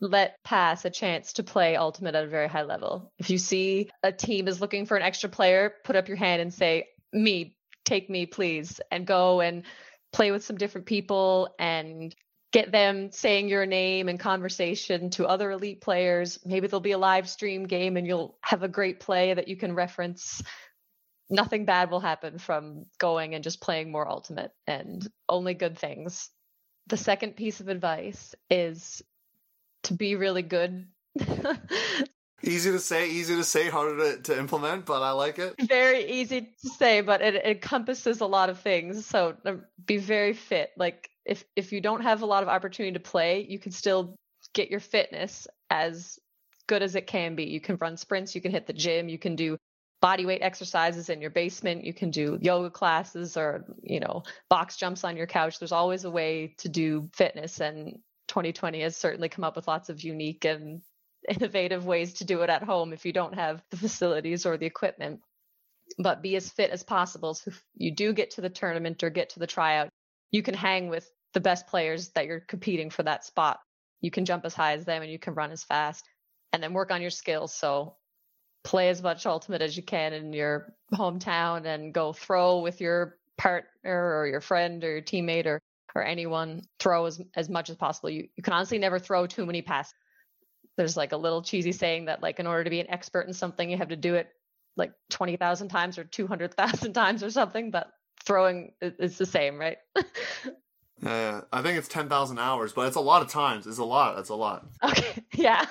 [0.00, 3.12] let pass a chance to play ultimate at a very high level.
[3.18, 6.40] If you see a team is looking for an extra player, put up your hand
[6.40, 7.56] and say, Me,
[7.88, 9.64] take me please and go and
[10.12, 12.14] play with some different people and
[12.52, 16.38] get them saying your name and conversation to other elite players.
[16.44, 19.56] Maybe there'll be a live stream game and you'll have a great play that you
[19.56, 20.42] can reference.
[21.30, 26.30] Nothing bad will happen from going and just playing more ultimate and only good things.
[26.86, 29.02] The second piece of advice is
[29.84, 30.86] to be really good
[32.42, 35.54] Easy to say, easy to say, harder to, to implement, but I like it.
[35.60, 39.06] Very easy to say, but it, it encompasses a lot of things.
[39.06, 40.70] So um, be very fit.
[40.76, 44.14] Like if if you don't have a lot of opportunity to play, you can still
[44.54, 46.18] get your fitness as
[46.68, 47.44] good as it can be.
[47.44, 49.56] You can run sprints, you can hit the gym, you can do
[50.00, 54.76] body weight exercises in your basement, you can do yoga classes or, you know, box
[54.76, 55.58] jumps on your couch.
[55.58, 57.98] There's always a way to do fitness and
[58.28, 60.82] 2020 has certainly come up with lots of unique and
[61.28, 64.66] innovative ways to do it at home if you don't have the facilities or the
[64.66, 65.20] equipment.
[65.98, 67.34] But be as fit as possible.
[67.34, 69.88] So if you do get to the tournament or get to the tryout,
[70.30, 73.58] you can hang with the best players that you're competing for that spot.
[74.00, 76.04] You can jump as high as them and you can run as fast
[76.52, 77.54] and then work on your skills.
[77.54, 77.96] So
[78.64, 83.16] play as much ultimate as you can in your hometown and go throw with your
[83.36, 85.60] partner or your friend or your teammate or
[85.94, 88.10] or anyone throw as as much as possible.
[88.10, 89.94] You you can honestly never throw too many passes
[90.78, 93.34] there's like a little cheesy saying that like in order to be an expert in
[93.34, 94.28] something you have to do it
[94.76, 97.92] like 20,000 times or 200,000 times or something but
[98.24, 99.78] throwing is the same right?
[99.94, 100.02] Yeah
[101.04, 103.66] uh, i think it's 10,000 hours but it's a lot of times.
[103.66, 104.16] It's a lot.
[104.16, 104.66] That's a lot.
[104.82, 105.22] Okay.
[105.34, 105.66] Yeah.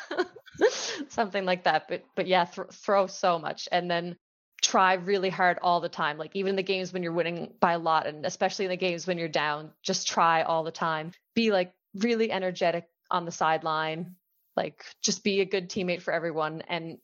[1.10, 4.18] Something like that but but yeah th- throw so much and then
[4.62, 6.18] try really hard all the time.
[6.18, 9.08] Like even the games when you're winning by a lot and especially in the games
[9.08, 11.12] when you're down just try all the time.
[11.34, 14.16] Be like really energetic on the sideline
[14.58, 16.98] Like, just be a good teammate for everyone and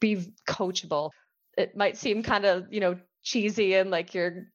[0.00, 1.10] be coachable.
[1.56, 4.48] It might seem kind of, you know, cheesy and like you're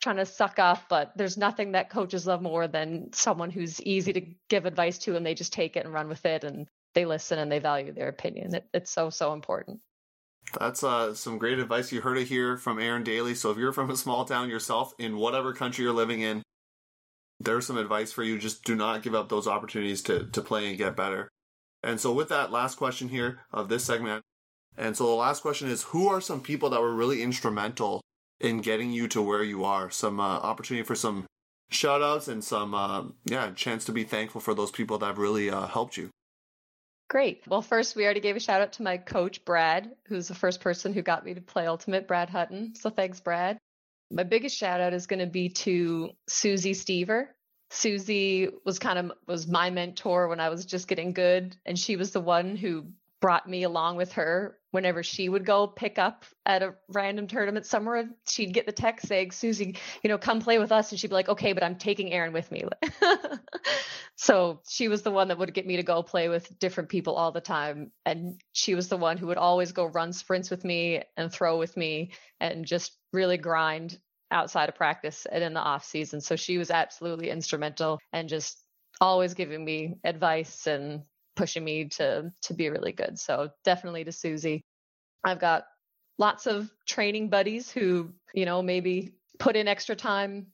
[0.00, 4.12] trying to suck up, but there's nothing that coaches love more than someone who's easy
[4.12, 7.04] to give advice to and they just take it and run with it and they
[7.04, 8.54] listen and they value their opinion.
[8.54, 9.80] It, it's so, so important.
[10.58, 11.90] That's uh, some great advice.
[11.90, 13.34] You heard it here from Erin Daly.
[13.34, 16.42] So if you're from a small town yourself, in whatever country you're living in,
[17.40, 18.38] there's some advice for you.
[18.38, 21.28] Just do not give up those opportunities to, to play and get better.
[21.86, 24.24] And so with that last question here of this segment,
[24.76, 28.00] and so the last question is, who are some people that were really instrumental
[28.40, 29.88] in getting you to where you are?
[29.88, 31.26] Some uh, opportunity for some
[31.70, 35.18] shout outs and some, uh, yeah, chance to be thankful for those people that have
[35.18, 36.10] really uh, helped you.
[37.08, 37.44] Great.
[37.46, 40.60] Well, first, we already gave a shout out to my coach, Brad, who's the first
[40.60, 42.74] person who got me to play Ultimate, Brad Hutton.
[42.74, 43.58] So thanks, Brad.
[44.10, 47.28] My biggest shout out is going to be to Susie Stever.
[47.70, 51.96] Susie was kind of was my mentor when I was just getting good and she
[51.96, 52.86] was the one who
[53.20, 57.64] brought me along with her whenever she would go pick up at a random tournament
[57.64, 61.08] somewhere she'd get the text saying susie you know come play with us and she'd
[61.08, 62.62] be like okay but i'm taking Erin with me.
[64.16, 67.14] So she was the one that would get me to go play with different people
[67.14, 70.64] all the time and she was the one who would always go run sprints with
[70.64, 73.98] me and throw with me and just really grind
[74.30, 78.64] outside of practice and in the off season so she was absolutely instrumental and just
[79.00, 81.02] always giving me advice and
[81.34, 83.18] pushing me to to be really good.
[83.18, 84.64] So definitely to Susie.
[85.24, 85.64] I've got
[86.18, 90.46] lots of training buddies who, you know, maybe put in extra time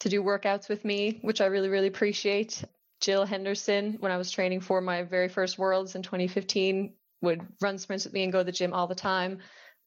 [0.00, 2.64] to do workouts with me, which I really, really appreciate.
[3.00, 7.78] Jill Henderson, when I was training for my very first Worlds in 2015, would run
[7.78, 9.38] sprints with me and go to the gym all the time.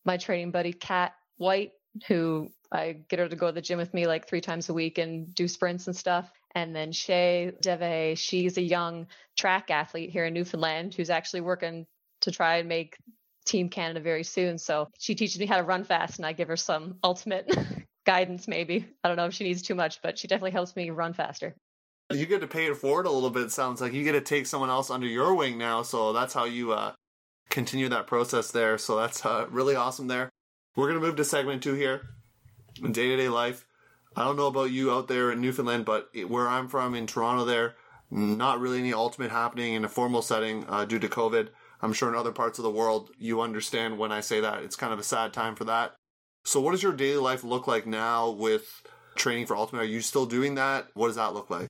[0.06, 1.72] My training buddy, Kat White,
[2.08, 4.74] who I get her to go to the gym with me like three times a
[4.74, 6.32] week and do sprints and stuff.
[6.54, 11.86] And then Shay Deve, she's a young track athlete here in Newfoundland who's actually working
[12.22, 12.98] to try and make
[13.46, 14.58] Team Canada very soon.
[14.58, 17.56] So she teaches me how to run fast and I give her some ultimate
[18.06, 18.88] guidance, maybe.
[19.04, 21.56] I don't know if she needs too much, but she definitely helps me run faster.
[22.14, 23.94] You get to pay it forward a little bit, sounds like.
[23.94, 25.82] You get to take someone else under your wing now.
[25.82, 26.94] So that's how you uh,
[27.50, 28.78] continue that process there.
[28.78, 30.30] So that's uh, really awesome there.
[30.76, 32.02] We're going to move to segment two here
[32.82, 33.66] day to day life.
[34.16, 37.46] I don't know about you out there in Newfoundland, but where I'm from in Toronto,
[37.46, 37.76] there,
[38.12, 41.50] not really any ultimate happening in a formal setting uh, due to COVID.
[41.82, 44.64] I'm sure in other parts of the world, you understand when I say that.
[44.64, 45.96] It's kind of a sad time for that.
[46.44, 48.84] So, what does your daily life look like now with
[49.16, 49.82] training for ultimate?
[49.82, 50.88] Are you still doing that?
[50.94, 51.68] What does that look like?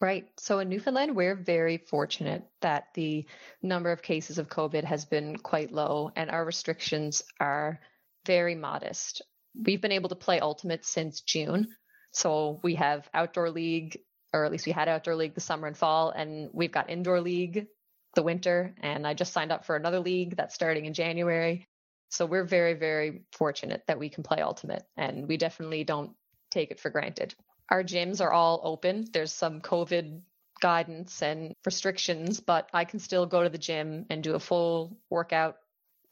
[0.00, 0.28] Right.
[0.38, 3.24] So in Newfoundland, we're very fortunate that the
[3.62, 7.80] number of cases of COVID has been quite low and our restrictions are
[8.24, 9.22] very modest
[9.54, 11.68] we've been able to play Ultimate since June.
[12.12, 13.98] So we have outdoor league,
[14.32, 17.20] or at least we had outdoor league the summer and fall, and we've got indoor
[17.20, 17.66] league
[18.14, 18.74] the winter.
[18.80, 21.68] And I just signed up for another league that's starting in January.
[22.10, 26.12] So we're very, very fortunate that we can play Ultimate, and we definitely don't
[26.50, 27.34] take it for granted.
[27.70, 29.06] Our gyms are all open.
[29.12, 30.20] There's some COVID
[30.60, 34.96] guidance and restrictions, but I can still go to the gym and do a full
[35.10, 35.56] workout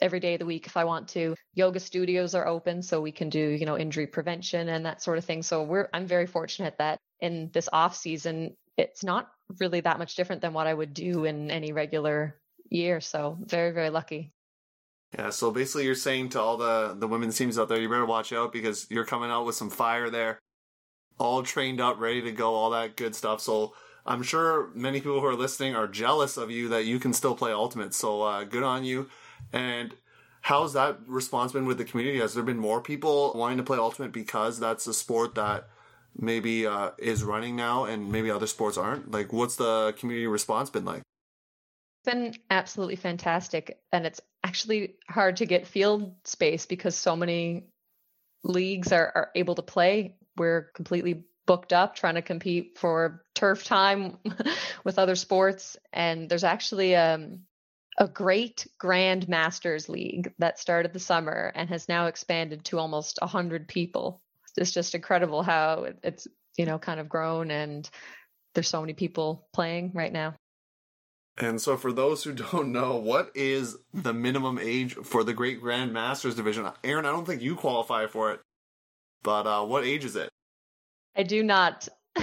[0.03, 1.35] every day of the week if I want to.
[1.55, 5.19] Yoga studios are open so we can do, you know, injury prevention and that sort
[5.19, 5.43] of thing.
[5.43, 10.15] So we're I'm very fortunate that in this off season it's not really that much
[10.15, 13.01] different than what I would do in any regular year.
[13.01, 14.33] So very, very lucky.
[15.19, 18.07] Yeah, so basically you're saying to all the the women's teams out there, you better
[18.07, 20.39] watch out because you're coming out with some fire there.
[21.19, 23.41] All trained up, ready to go, all that good stuff.
[23.41, 23.75] So
[24.07, 27.37] I'm sure many people who are listening are jealous of you that you can still
[27.37, 27.95] play Ultimate.
[27.95, 29.09] So uh, good on you.
[29.53, 29.95] And
[30.43, 32.19] how's that response been with the community?
[32.19, 35.69] Has there been more people wanting to play Ultimate because that's a sport that
[36.17, 39.11] maybe uh, is running now and maybe other sports aren't?
[39.11, 41.03] Like, what's the community response been like?
[42.05, 43.79] It's been absolutely fantastic.
[43.93, 47.67] And it's actually hard to get field space because so many
[48.45, 50.17] leagues are, are able to play.
[50.37, 54.19] We're completely booked up trying to compete for turf time
[54.85, 55.77] with other sports.
[55.93, 57.41] And there's actually um,
[57.99, 63.19] a great Grand Masters League that started the summer and has now expanded to almost
[63.21, 64.23] 100 people.
[64.57, 66.27] It's just incredible how it's,
[66.57, 67.89] you know, kind of grown and
[68.55, 70.35] there's so many people playing right now.
[71.39, 75.61] And so, for those who don't know, what is the minimum age for the Great
[75.61, 76.69] Grand Masters division?
[76.85, 78.41] Erin I don't think you qualify for it,
[79.23, 80.29] but uh, what age is it?
[81.17, 81.89] I do not.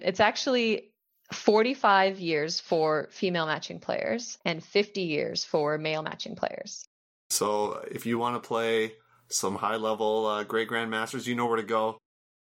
[0.00, 0.90] it's actually
[1.32, 6.84] 45 years for female matching players and 50 years for male matching players.
[7.30, 8.92] So if you want to play
[9.28, 11.98] some high level uh, great grandmasters, you know where to go.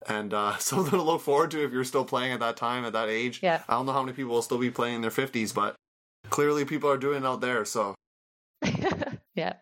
[0.09, 2.95] And uh, something to look forward to if you're still playing at that time, at
[2.95, 3.41] that age.
[3.43, 3.63] Yeah.
[3.69, 5.77] I don't know how many people will still be playing in their 50s, but
[6.29, 7.65] Clearly, people are doing it out there.
[7.65, 7.95] So,
[9.35, 9.55] yeah.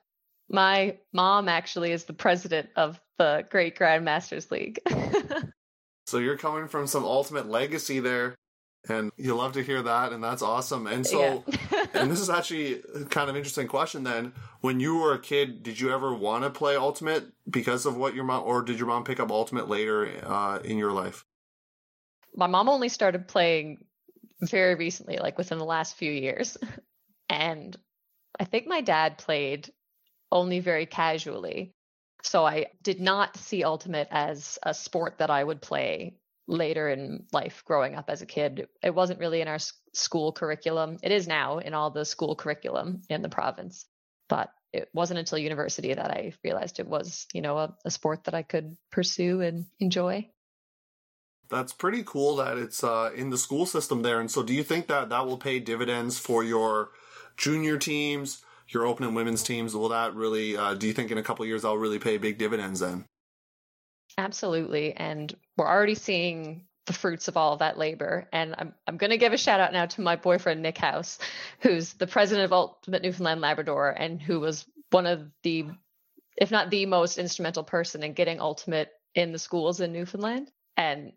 [0.51, 4.81] My mom actually is the president of the Great Grandmasters League.
[6.07, 8.35] so, you're coming from some ultimate legacy there.
[8.89, 10.87] And you love to hear that, and that's awesome.
[10.87, 11.87] And so, yeah.
[11.95, 14.05] and this is actually kind of interesting question.
[14.05, 17.97] Then, when you were a kid, did you ever want to play Ultimate because of
[17.97, 21.25] what your mom, or did your mom pick up Ultimate later uh, in your life?
[22.35, 23.79] My mom only started playing
[24.41, 26.57] very recently, like within the last few years,
[27.29, 27.77] and
[28.39, 29.71] I think my dad played
[30.31, 31.75] only very casually.
[32.23, 36.15] So I did not see Ultimate as a sport that I would play
[36.49, 38.67] later in life growing up as a kid.
[38.83, 39.59] It wasn't really in our
[39.93, 40.97] school curriculum.
[41.03, 43.87] It is now in all the school curriculum in the province,
[44.29, 48.25] but it wasn't until university that I realized it was, you know, a, a sport
[48.25, 50.29] that I could pursue and enjoy.
[51.51, 54.21] That's pretty cool that it's uh, in the school system there.
[54.21, 56.91] And so, do you think that that will pay dividends for your
[57.39, 59.75] junior teams, your open and women's teams?
[59.75, 60.57] Will that really?
[60.57, 63.07] Uh, do you think in a couple years that'll really pay big dividends then?
[64.19, 64.93] Absolutely.
[64.95, 68.27] And we're already seeing the fruits of all of that labor.
[68.33, 71.19] And I'm I'm going to give a shout out now to my boyfriend Nick House,
[71.61, 75.67] who's the president of Ultimate Newfoundland Labrador and who was one of the
[76.37, 80.51] if not the most instrumental person in getting Ultimate in the schools in Newfoundland.
[80.77, 81.13] And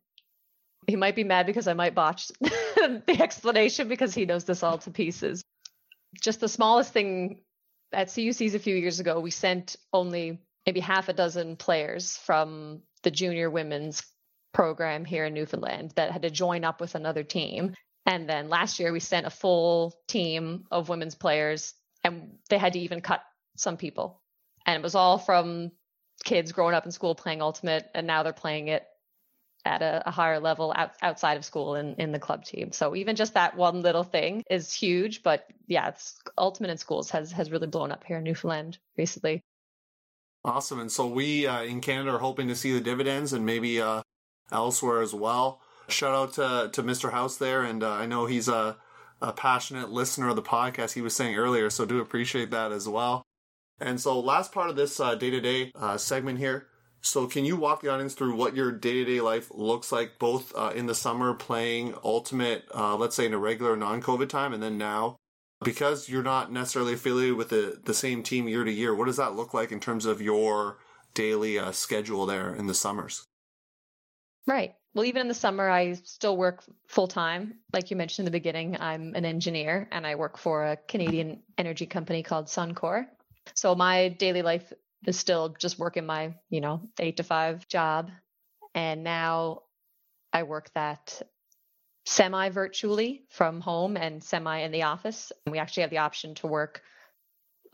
[0.88, 4.80] he might be mad because I might botch the explanation because he knows this all
[4.80, 5.44] to pieces.
[6.20, 7.42] Just the smallest thing
[7.94, 12.82] at CUCs a few years ago, we sent only maybe half a dozen players from
[13.04, 14.02] the junior women's
[14.54, 17.76] program here in Newfoundland that had to join up with another team.
[18.06, 21.74] And then last year we sent a full team of women's players
[22.04, 23.22] and they had to even cut
[23.58, 24.22] some people.
[24.66, 25.72] And it was all from
[26.24, 28.86] kids growing up in school playing ultimate and now they're playing it
[29.66, 32.72] at a, a higher level out, outside of school in, in the club team.
[32.72, 35.24] So even just that one little thing is huge.
[35.24, 39.42] But yeah, it's ultimate in schools has has really blown up here in Newfoundland recently.
[40.44, 40.80] Awesome.
[40.80, 44.02] And so we uh, in Canada are hoping to see the dividends and maybe uh,
[44.52, 45.62] elsewhere as well.
[45.88, 47.12] Shout out to, to Mr.
[47.12, 47.64] House there.
[47.64, 48.78] And uh, I know he's a,
[49.22, 51.70] a passionate listener of the podcast, he was saying earlier.
[51.70, 53.24] So do appreciate that as well.
[53.80, 56.68] And so, last part of this day to day segment here.
[57.04, 60.20] So, can you walk the audience through what your day to day life looks like,
[60.20, 64.30] both uh, in the summer playing Ultimate, uh, let's say in a regular non COVID
[64.30, 65.18] time, and then now
[65.64, 69.18] because you're not necessarily affiliated with the, the same team year to year, what does
[69.18, 70.78] that look like in terms of your
[71.14, 73.28] daily uh, schedule there in the summers?
[74.48, 74.74] Right.
[74.94, 77.60] Well, even in the summer, I still work full time.
[77.72, 81.44] Like you mentioned in the beginning, I'm an engineer and I work for a Canadian
[81.58, 83.06] energy company called Suncor.
[83.54, 84.74] So my daily life
[85.06, 88.12] is still just working my, you know, eight to five job.
[88.76, 89.64] And now
[90.34, 91.22] I work that
[92.06, 95.32] semi virtually from home and semi in the office.
[95.50, 96.82] We actually have the option to work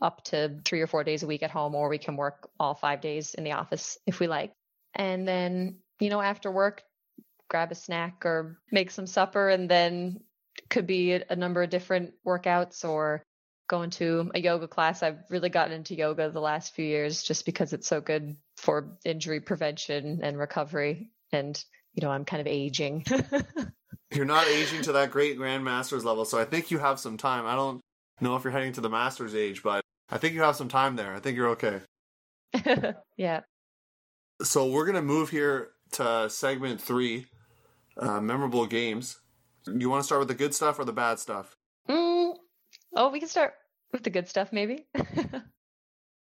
[0.00, 2.74] up to three or four days a week at home, or we can work all
[2.74, 4.52] five days in the office if we like.
[4.94, 6.82] And then, you know, after work,
[7.48, 10.20] grab a snack or make some supper, and then
[10.70, 13.22] could be a number of different workouts or
[13.68, 15.02] going to a yoga class.
[15.02, 18.96] I've really gotten into yoga the last few years just because it's so good for
[19.04, 21.10] injury prevention and recovery.
[21.32, 21.62] And,
[21.94, 23.04] you know, I'm kind of aging.
[24.10, 27.44] You're not aging to that great grandmasters level, so I think you have some time.
[27.44, 27.82] I don't
[28.22, 30.96] know if you're heading to the masters age, but I think you have some time
[30.96, 31.14] there.
[31.14, 31.80] I think you're okay.
[33.18, 33.40] yeah.
[34.42, 37.26] So we're gonna move here to segment three,
[37.96, 39.20] uh, memorable games.
[39.66, 41.56] You want to start with the good stuff or the bad stuff?
[41.88, 42.34] Mm,
[42.94, 43.54] oh, we can start
[43.92, 44.86] with the good stuff, maybe.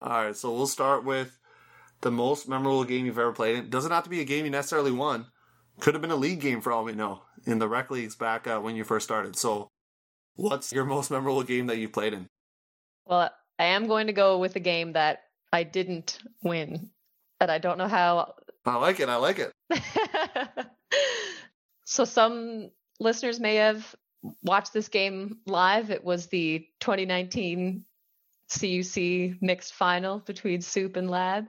[0.02, 1.38] All right, so we'll start with
[2.02, 3.58] the most memorable game you've ever played.
[3.58, 5.26] It doesn't have to be a game you necessarily won.
[5.80, 8.48] Could have been a league game for all we know in the rec leagues back
[8.48, 9.36] uh, when you first started.
[9.36, 9.70] So,
[10.36, 12.28] what's your most memorable game that you played in?
[13.06, 16.90] Well, I am going to go with a game that I didn't win,
[17.40, 18.36] but I don't know how.
[18.70, 19.10] I like it.
[19.10, 19.54] I like it.
[21.86, 23.96] so, some listeners may have
[24.44, 25.92] watched this game live.
[25.92, 27.86] It was the 2019
[28.50, 31.46] CUC mixed final between Soup and Lab,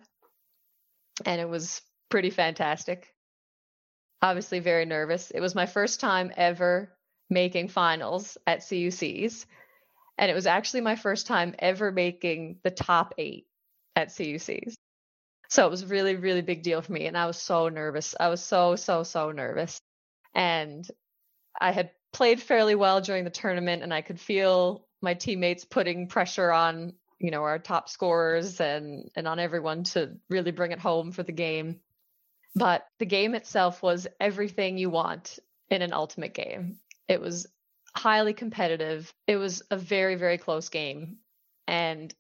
[1.25, 3.15] and it was pretty fantastic
[4.23, 5.31] obviously very nervous.
[5.31, 6.93] It was my first time ever
[7.29, 9.47] making finals at CUCs.
[10.19, 13.47] And it was actually my first time ever making the top eight
[13.97, 14.75] at CUCs.
[15.51, 17.07] So it was really, really big deal for me.
[17.07, 18.15] And I was so nervous.
[18.19, 19.81] I was so, so, so nervous.
[20.35, 20.87] And
[21.61, 26.07] I had played fairly well during the tournament and I could feel my teammates putting
[26.07, 30.79] pressure on, you know, our top scorers and, and on everyone to really bring it
[30.79, 31.81] home for the game.
[32.55, 35.39] But the game itself was everything you want
[35.69, 36.79] in an ultimate game.
[37.09, 37.47] It was
[37.97, 39.13] highly competitive.
[39.27, 41.19] It was a very, very close game.
[41.67, 42.15] And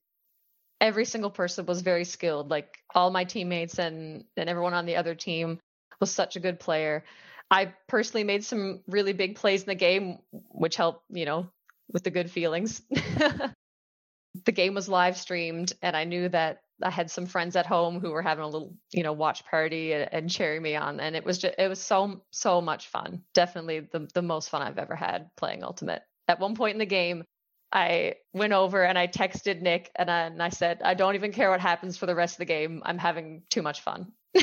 [0.80, 2.50] every single person was very skilled.
[2.50, 5.58] Like all my teammates and, and everyone on the other team
[6.00, 7.04] was such a good player.
[7.50, 11.48] I personally made some really big plays in the game, which helped, you know,
[11.92, 12.80] with the good feelings.
[12.90, 18.00] the game was live streamed, and I knew that I had some friends at home
[18.00, 21.16] who were having a little, you know, watch party and, and cheering me on, and
[21.16, 23.22] it was just, it was so so much fun.
[23.34, 26.02] Definitely the the most fun I've ever had playing Ultimate.
[26.28, 27.24] At one point in the game,
[27.72, 31.32] I went over and I texted Nick and I, and I said, I don't even
[31.32, 32.82] care what happens for the rest of the game.
[32.84, 34.12] I'm having too much fun.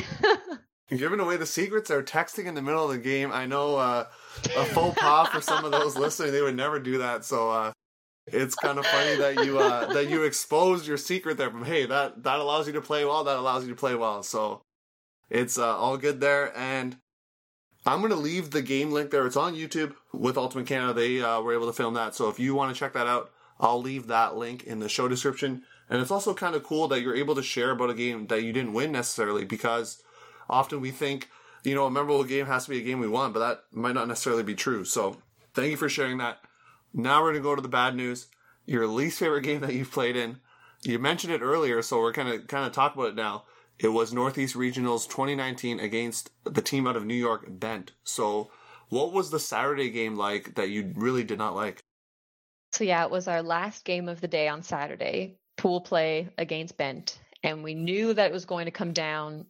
[0.88, 1.88] Giving away the secrets.
[1.88, 3.30] They're texting in the middle of the game.
[3.30, 4.06] I know uh,
[4.56, 6.32] a faux pas for some of those listening.
[6.32, 7.26] They would never do that.
[7.26, 7.72] So uh,
[8.26, 11.50] it's kind of funny that you uh, that you exposed your secret there.
[11.50, 13.24] From hey, that that allows you to play well.
[13.24, 14.22] That allows you to play well.
[14.22, 14.62] So
[15.28, 16.56] it's uh, all good there.
[16.56, 16.96] And
[17.88, 19.26] I'm going to leave the game link there.
[19.26, 20.92] It's on YouTube with Ultimate Canada.
[20.92, 22.14] They uh, were able to film that.
[22.14, 25.08] So if you want to check that out, I'll leave that link in the show
[25.08, 25.62] description.
[25.88, 28.42] And it's also kind of cool that you're able to share about a game that
[28.42, 30.02] you didn't win necessarily because
[30.50, 31.30] often we think,
[31.64, 33.94] you know, a memorable game has to be a game we won, but that might
[33.94, 34.84] not necessarily be true.
[34.84, 35.16] So
[35.54, 36.40] thank you for sharing that.
[36.92, 38.26] Now we're going to go to the bad news.
[38.66, 40.40] Your least favorite game that you've played in.
[40.82, 43.44] You mentioned it earlier, so we're kind of kind of talk about it now.
[43.78, 47.92] It was Northeast Regionals 2019 against the team out of New York, Bent.
[48.04, 48.50] So,
[48.88, 51.80] what was the Saturday game like that you really did not like?
[52.72, 56.76] So yeah, it was our last game of the day on Saturday, pool play against
[56.76, 59.46] Bent, and we knew that it was going to come down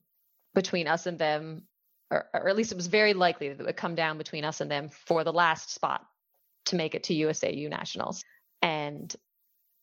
[0.54, 1.62] between us and them,
[2.10, 4.60] or, or at least it was very likely that it would come down between us
[4.60, 6.04] and them for the last spot
[6.66, 8.22] to make it to USAU Nationals.
[8.62, 9.14] And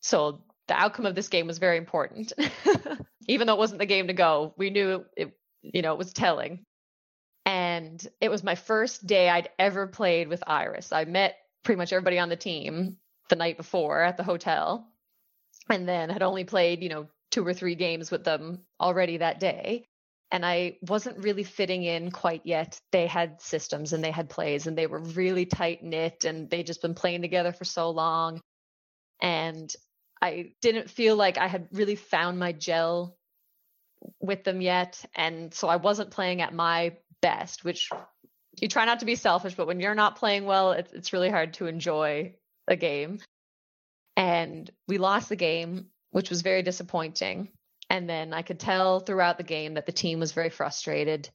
[0.02, 2.34] so the outcome of this game was very important.
[3.28, 6.14] Even though it wasn't the game to go, we knew it, you know, it was
[6.14, 6.64] telling.
[7.46, 10.92] And it was my first day I'd ever played with Iris.
[10.92, 12.98] I met pretty much everybody on the team
[13.30, 14.88] the night before at the hotel
[15.70, 19.40] and then had only played, you know, two or three games with them already that
[19.40, 19.86] day
[20.32, 22.80] and I wasn't really fitting in quite yet.
[22.92, 26.64] They had systems and they had plays and they were really tight knit and they
[26.64, 28.42] just been playing together for so long.
[29.22, 29.72] And
[30.22, 33.18] I didn't feel like I had really found my gel
[34.20, 35.04] with them yet.
[35.16, 37.90] And so I wasn't playing at my best, which
[38.60, 41.30] you try not to be selfish, but when you're not playing well, it's, it's really
[41.30, 42.36] hard to enjoy
[42.68, 43.20] a game.
[44.16, 47.50] And we lost the game, which was very disappointing.
[47.90, 51.30] And then I could tell throughout the game that the team was very frustrated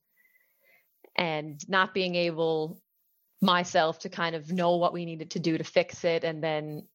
[1.17, 2.81] and not being able
[3.43, 6.87] myself to kind of know what we needed to do to fix it and then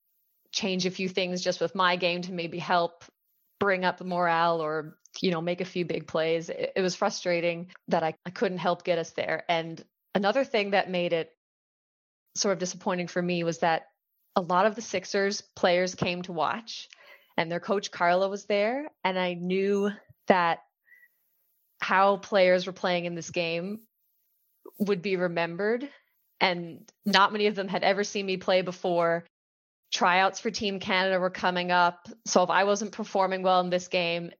[0.56, 3.03] change a few things just with my game to maybe help
[3.60, 6.95] bring up the morale or you know make a few big plays it, it was
[6.95, 9.84] frustrating that I, I couldn't help get us there and
[10.14, 11.30] another thing that made it
[12.36, 13.84] sort of disappointing for me was that
[14.36, 16.89] a lot of the sixers players came to watch
[17.38, 19.91] and their coach Carla was there, and I knew
[20.28, 20.60] that
[21.82, 23.82] how players were playing in this game
[24.80, 25.89] would be remembered.
[26.39, 29.26] And not many of them had ever seen me play before.
[29.96, 32.10] Tryouts for Team Canada were coming up.
[32.26, 34.32] So if I wasn't performing well in this game,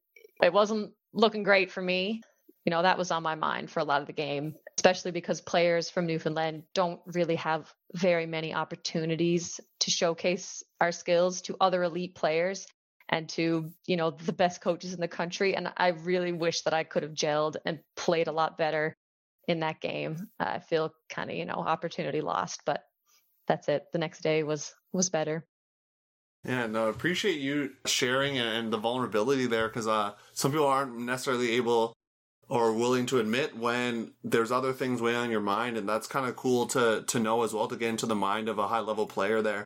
[0.44, 2.22] it wasn't looking great for me.
[2.66, 5.40] You know, that was on my mind for a lot of the game, especially because
[5.40, 11.84] players from Newfoundland don't really have very many opportunities to showcase our skills to other
[11.84, 12.68] elite players
[13.08, 16.74] and to you know the best coaches in the country and i really wish that
[16.74, 18.98] i could have gelled and played a lot better
[19.48, 22.84] in that game i feel kind of you know opportunity lost but
[23.48, 25.46] that's it the next day was was better.
[26.44, 31.52] Yeah no appreciate you sharing and the vulnerability there because uh some people aren't necessarily
[31.54, 31.94] able
[32.48, 36.28] or willing to admit when there's other things weighing on your mind and that's kind
[36.28, 38.80] of cool to to know as well to get into the mind of a high
[38.80, 39.66] level player there.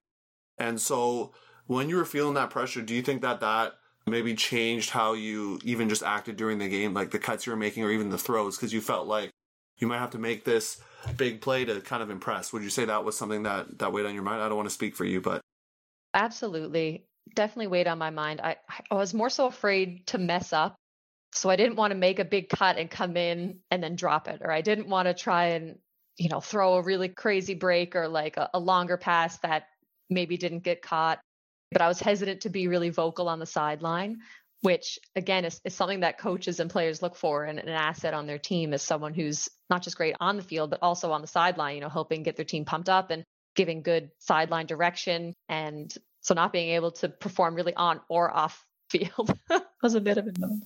[0.58, 1.34] And so
[1.68, 3.74] when you were feeling that pressure, do you think that that
[4.08, 7.58] maybe changed how you even just acted during the game, like the cuts you were
[7.58, 9.30] making or even the throws, because you felt like
[9.78, 10.82] you might have to make this
[11.18, 12.54] big play to kind of impress?
[12.54, 14.42] Would you say that was something that that weighed on your mind?
[14.42, 15.42] I don't want to speak for you, but
[16.14, 18.42] absolutely, definitely weighed on my mind.
[18.42, 18.58] I
[18.90, 20.76] I was more so afraid to mess up.
[21.32, 24.28] So I didn't want to make a big cut and come in and then drop
[24.28, 25.78] it, or I didn't want to try and
[26.18, 29.68] you know throw a really crazy break or like a, a longer pass that
[30.10, 31.20] maybe didn't get caught
[31.72, 34.22] but I was hesitant to be really vocal on the sideline,
[34.62, 38.28] which again is, is something that coaches and players look for and an asset on
[38.28, 41.28] their team is someone who's not just great on the field, but also on the
[41.28, 43.24] sideline, you know, helping get their team pumped up and
[43.56, 45.34] giving good sideline direction.
[45.48, 49.38] And so not being able to perform really on or off field
[49.82, 50.60] was a bit of a no.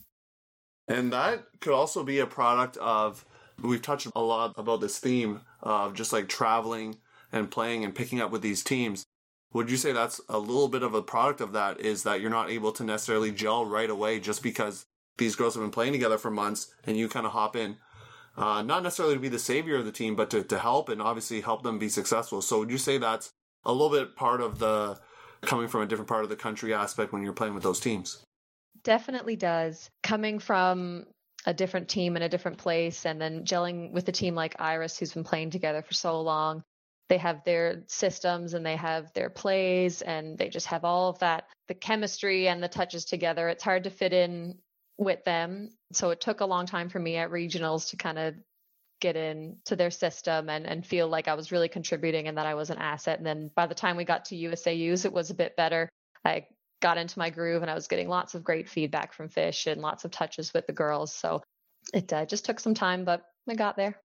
[0.87, 3.25] And that could also be a product of,
[3.61, 6.97] we've touched a lot about this theme of just like traveling
[7.31, 9.05] and playing and picking up with these teams.
[9.53, 11.79] Would you say that's a little bit of a product of that?
[11.79, 14.85] Is that you're not able to necessarily gel right away just because
[15.17, 17.77] these girls have been playing together for months and you kind of hop in,
[18.35, 21.01] uh, not necessarily to be the savior of the team, but to, to help and
[21.01, 22.41] obviously help them be successful.
[22.41, 23.31] So would you say that's
[23.63, 24.99] a little bit part of the
[25.41, 28.23] coming from a different part of the country aspect when you're playing with those teams?
[28.83, 29.89] Definitely does.
[30.01, 31.05] Coming from
[31.45, 34.97] a different team in a different place and then gelling with a team like Iris,
[34.97, 36.63] who's been playing together for so long,
[37.09, 41.19] they have their systems and they have their plays and they just have all of
[41.19, 44.55] that the chemistry and the touches together it's hard to fit in
[44.97, 45.69] with them.
[45.91, 48.35] So it took a long time for me at regionals to kind of
[49.01, 52.55] get into their system and, and feel like i was really contributing and that i
[52.55, 53.17] was an asset.
[53.17, 55.89] And then by the time we got to usaus it was a bit better.
[56.23, 56.47] I
[56.81, 59.81] got into my groove and i was getting lots of great feedback from fish and
[59.81, 61.13] lots of touches with the girls.
[61.13, 61.41] So
[61.93, 63.99] it uh, just took some time but i got there.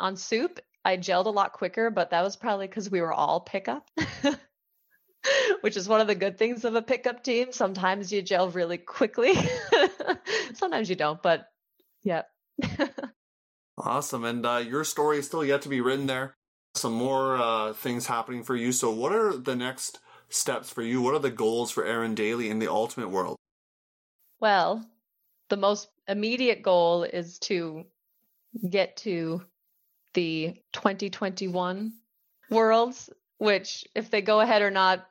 [0.00, 3.40] On soup I gelled a lot quicker, but that was probably because we were all
[3.40, 3.90] pickup,
[5.60, 7.52] which is one of the good things of a pickup team.
[7.52, 9.34] Sometimes you gel really quickly,
[10.54, 11.48] sometimes you don't, but
[12.02, 12.22] yeah.
[13.78, 14.24] awesome.
[14.24, 16.34] And uh, your story is still yet to be written there.
[16.74, 18.72] Some more uh, things happening for you.
[18.72, 19.98] So, what are the next
[20.28, 21.02] steps for you?
[21.02, 23.36] What are the goals for Erin Daly in the ultimate world?
[24.40, 24.86] Well,
[25.48, 27.84] the most immediate goal is to
[28.68, 29.42] get to
[30.18, 31.92] the 2021
[32.50, 33.08] worlds,
[33.38, 35.06] which if they go ahead or not,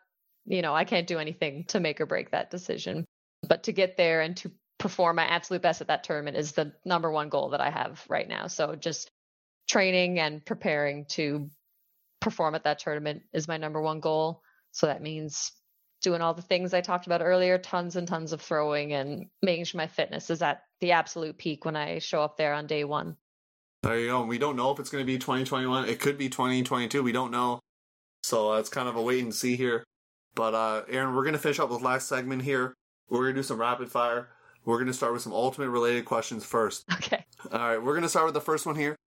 [0.46, 3.06] you know, I can't do anything to make or break that decision.
[3.48, 6.74] But to get there and to perform my absolute best at that tournament is the
[6.84, 8.48] number one goal that I have right now.
[8.48, 9.10] So just
[9.70, 11.50] training and preparing to
[12.20, 14.42] perform at that tournament is my number one goal.
[14.74, 15.54] So that means
[16.02, 19.64] doing all the things I talked about earlier, tons and tons of throwing and making
[19.64, 22.84] sure my fitness is at the absolute peak when I show up there on day
[22.84, 23.16] one.
[23.88, 24.26] There you go.
[24.26, 25.88] We don't know if it's going to be 2021.
[25.88, 27.02] It could be 2022.
[27.02, 27.62] We don't know.
[28.22, 29.86] So uh, it's kind of a wait and see here.
[30.36, 32.74] But uh, Erin, we're going to finish up with last segment here.
[33.10, 34.28] We're going to do some rapid fire.
[34.66, 36.84] We're going to start with some ultimate related questions first.
[36.96, 37.24] Okay.
[37.50, 37.78] All right.
[37.82, 38.98] We're going to start with the first one here.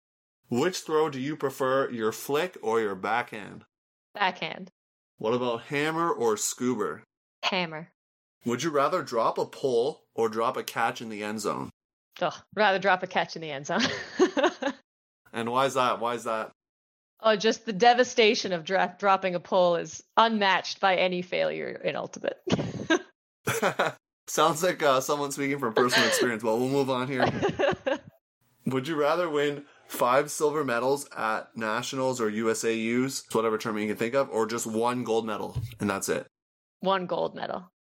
[0.49, 3.67] Which throw do you prefer, your flick or your backhand?
[4.15, 4.71] Backhand.
[5.19, 7.03] What about hammer or scuba?
[7.43, 7.91] Hammer.
[8.47, 11.69] Would you rather drop a pull or drop a catch in the end zone?
[12.23, 13.83] Ugh, rather drop a catch in the end zone.
[15.33, 16.01] and why is that?
[16.01, 16.51] Why is that?
[17.23, 21.97] Oh, just the devastation of dra- dropping a pull is unmatched by any failure in
[21.97, 22.41] Ultimate.
[24.27, 26.43] Sounds like uh, someone speaking from personal experience.
[26.43, 27.29] Well, we'll move on here.
[28.67, 33.97] Would you rather win five silver medals at nationals or USAUs, whatever term you can
[33.97, 36.27] think of, or just one gold medal and that's it?
[36.81, 37.71] One gold medal.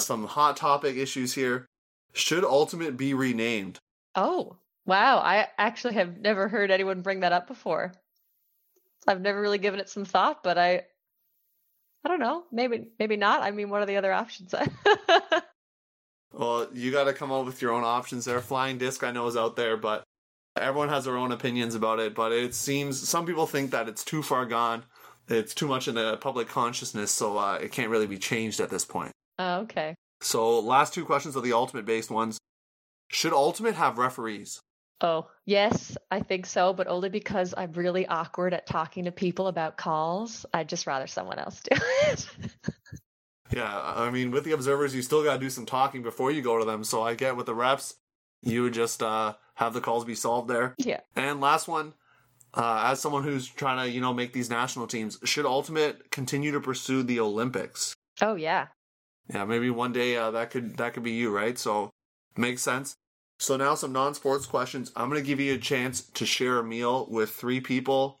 [0.00, 1.66] Some hot topic issues here.
[2.12, 3.78] Should Ultimate be renamed?
[4.14, 5.18] Oh, wow.
[5.18, 7.92] I actually have never heard anyone bring that up before.
[9.06, 10.82] I've never really given it some thought, but I
[12.04, 12.44] I don't know.
[12.52, 13.42] Maybe maybe not.
[13.42, 14.54] I mean, what are the other options?
[16.32, 18.40] well, you got to come up with your own options there.
[18.40, 20.04] Flying disc I know is out there, but
[20.56, 24.04] everyone has their own opinions about it, but it seems some people think that it's
[24.04, 24.84] too far gone.
[25.28, 28.68] It's too much in the public consciousness, so uh, it can't really be changed at
[28.68, 29.12] this point.
[29.38, 29.94] Oh, okay.
[30.20, 32.38] So, last two questions are the ultimate based ones.
[33.08, 34.60] Should ultimate have referees?
[35.04, 39.48] Oh, yes, I think so, but only because I'm really awkward at talking to people
[39.48, 40.46] about calls.
[40.54, 41.76] I'd just rather someone else do
[42.06, 42.26] it.
[43.52, 46.40] yeah, I mean, with the observers, you still got to do some talking before you
[46.40, 46.84] go to them.
[46.84, 47.96] So I get with the reps,
[48.40, 50.74] you would just uh, have the calls be solved there.
[50.78, 51.00] Yeah.
[51.14, 51.92] And last one,
[52.54, 56.52] uh, as someone who's trying to, you know, make these national teams, should Ultimate continue
[56.52, 57.92] to pursue the Olympics?
[58.22, 58.68] Oh yeah,
[59.28, 61.58] yeah, maybe one day uh, that could that could be you, right?
[61.58, 61.90] So
[62.38, 62.96] makes sense.
[63.38, 64.92] So now some non-sports questions.
[64.96, 68.20] I'm going to give you a chance to share a meal with three people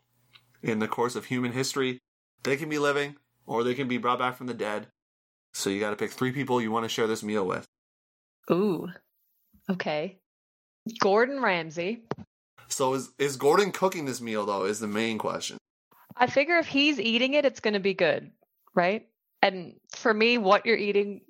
[0.62, 1.98] in the course of human history.
[2.42, 4.88] They can be living or they can be brought back from the dead.
[5.52, 7.64] So you got to pick three people you want to share this meal with.
[8.50, 8.88] Ooh.
[9.70, 10.18] Okay.
[11.00, 12.04] Gordon Ramsay.
[12.68, 15.56] So is is Gordon cooking this meal though is the main question.
[16.16, 18.30] I figure if he's eating it it's going to be good,
[18.74, 19.06] right?
[19.42, 21.20] And for me, what you're eating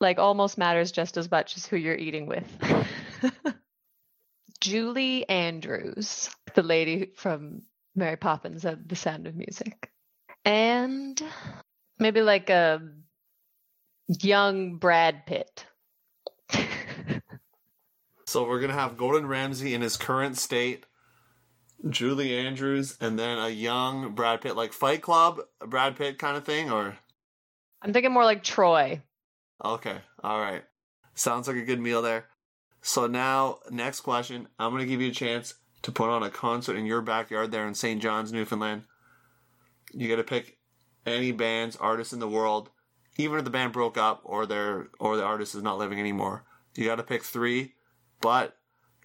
[0.00, 2.46] like almost matters just as much as who you're eating with.
[4.60, 7.62] Julie Andrews, the lady from
[7.94, 9.90] Mary Poppins of The Sound of Music.
[10.44, 11.20] And
[11.98, 12.80] maybe like a
[14.08, 15.66] young Brad Pitt.
[18.26, 20.86] so we're going to have Gordon Ramsay in his current state,
[21.88, 26.44] Julie Andrews, and then a young Brad Pitt, like Fight Club, Brad Pitt kind of
[26.44, 26.96] thing, or?
[27.82, 29.02] I'm thinking more like Troy.
[29.64, 29.98] Okay.
[30.22, 30.64] All right.
[31.14, 32.26] Sounds like a good meal there.
[32.88, 34.48] So now, next question.
[34.58, 37.50] I'm going to give you a chance to put on a concert in your backyard
[37.50, 38.00] there in St.
[38.00, 38.84] John's, Newfoundland.
[39.92, 40.56] You got to pick
[41.04, 42.70] any bands, artists in the world,
[43.18, 46.46] even if the band broke up or their or the artist is not living anymore.
[46.76, 47.74] You got to pick three,
[48.22, 48.56] but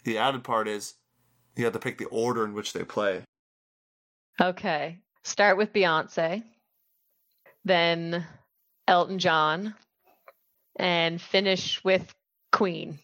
[0.05, 0.93] the added part is
[1.57, 3.23] you have to pick the order in which they play.
[4.39, 5.01] Okay.
[5.25, 6.41] Start with Beyonce,
[7.65, 8.25] then
[8.87, 9.75] Elton John,
[10.77, 12.09] and finish with
[12.53, 12.99] Queen.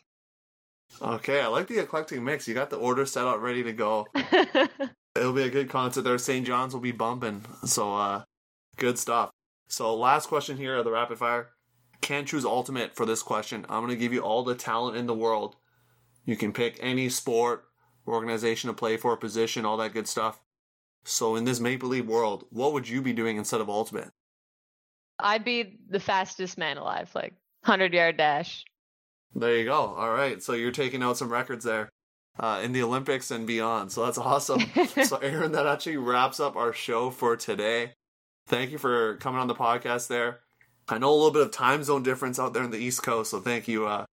[1.02, 2.48] Okay, I like the eclectic mix.
[2.48, 4.08] You got the order set out ready to go.
[5.16, 6.18] It'll be a good concert there.
[6.18, 6.46] St.
[6.46, 7.46] John's will be bumping.
[7.66, 8.24] So uh
[8.78, 9.30] good stuff.
[9.68, 11.50] So last question here of the rapid fire.
[12.02, 13.66] Can't choose ultimate for this question.
[13.70, 15.56] I'm gonna give you all the talent in the world.
[16.26, 17.66] You can pick any sport,
[18.08, 20.42] organization to play for, position, all that good stuff.
[21.06, 24.12] So in this Maple Leaf world, what would you be doing instead of ultimate?
[25.20, 28.64] I'd be the fastest man alive, like 100 yard dash.
[29.36, 29.94] There you go.
[29.96, 30.42] All right.
[30.42, 31.90] So you're taking out some records there
[32.40, 33.92] uh, in the Olympics and beyond.
[33.92, 34.62] So that's awesome.
[35.04, 37.94] so, Erin, that actually wraps up our show for today.
[38.48, 40.40] Thank you for coming on the podcast there.
[40.88, 43.32] I know a little bit of time zone difference out there in the East Coast.
[43.32, 44.06] So thank you uh,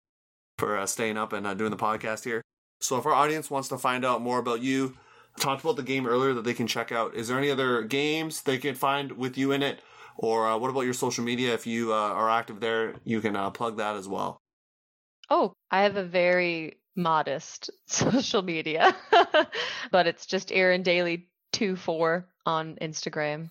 [0.57, 2.41] for uh, staying up and uh, doing the podcast here.
[2.81, 4.97] So if our audience wants to find out more about you,
[5.37, 7.15] I talked about the game earlier that they can check out.
[7.15, 9.79] Is there any other games they can find with you in it?
[10.17, 11.53] Or uh, what about your social media?
[11.53, 14.37] If you uh, are active there, you can uh, plug that as well.
[15.29, 18.95] Oh, I have a very modest social media,
[19.91, 23.49] but it's just Erin Daly two four on Instagram.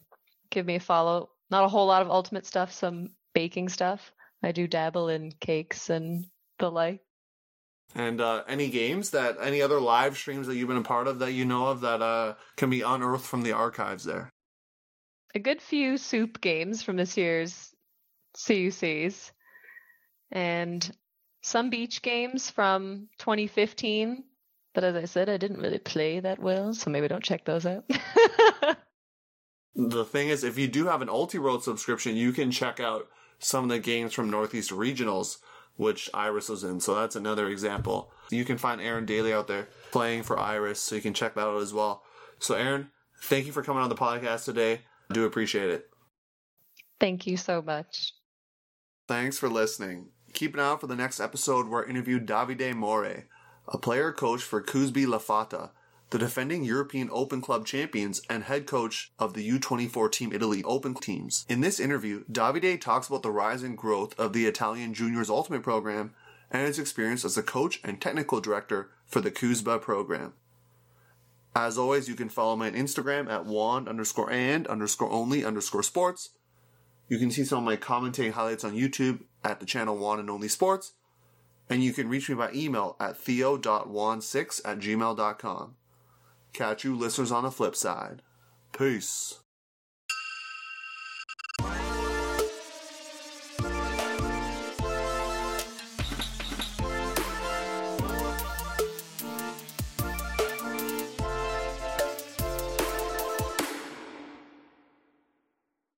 [0.51, 1.31] Give me a follow.
[1.51, 4.13] Not a whole lot of ultimate stuff, some baking stuff.
[4.43, 6.27] I do dabble in cakes and
[6.59, 7.01] the like.
[7.95, 11.21] And uh, any games that any other live streams that you've been a part of
[11.21, 14.31] that you know of that uh, can be unearthed from the archives there?
[15.35, 17.73] A good few soup games from this year's
[18.37, 19.33] CUCs,
[20.31, 20.91] and
[21.45, 24.25] some beach games from 2015.
[24.73, 27.67] But as I said, I didn't really play that well, so maybe don't check those
[27.67, 27.85] out.
[29.77, 33.65] the thing is, if you do have an Ulti subscription, you can check out some
[33.65, 35.37] of the games from Northeast Regionals,
[35.77, 36.81] which Iris was in.
[36.81, 38.11] So that's another example.
[38.31, 41.47] You can find Erin Daly out there playing for Iris, so you can check that
[41.47, 42.03] out as well.
[42.39, 42.89] So, Erin,
[43.23, 44.81] thank you for coming on the podcast today.
[45.11, 45.91] I do appreciate it.
[46.99, 48.15] Thank you so much.
[49.07, 50.09] Thanks for listening.
[50.35, 53.23] Keep an eye out for the next episode where I interview Davide Morri,
[53.69, 55.71] a player coach for CUSB La Fotta,
[56.11, 60.95] the defending European Open Club champions and head coach of the U24 Team Italy Open
[60.95, 61.47] teams.
[61.49, 65.63] In this interview, Davide talks about the rise and growth of the Italian Juniors Ultimate
[65.63, 66.13] program
[66.51, 70.33] and his experience as a coach and technical director for the Kuzba program.
[71.55, 75.85] As always, you can follow me on Instagram at wand underscore and underscore only underscore
[75.85, 76.31] sports.
[77.09, 80.31] You can see some of my commentating highlights on YouTube at the channel One and
[80.31, 80.93] Only Sports.
[81.69, 85.77] And you can reach me by email at theo.wand6 at gmail.com.
[86.53, 88.23] Catch you listeners on the flip side.
[88.77, 89.41] Peace.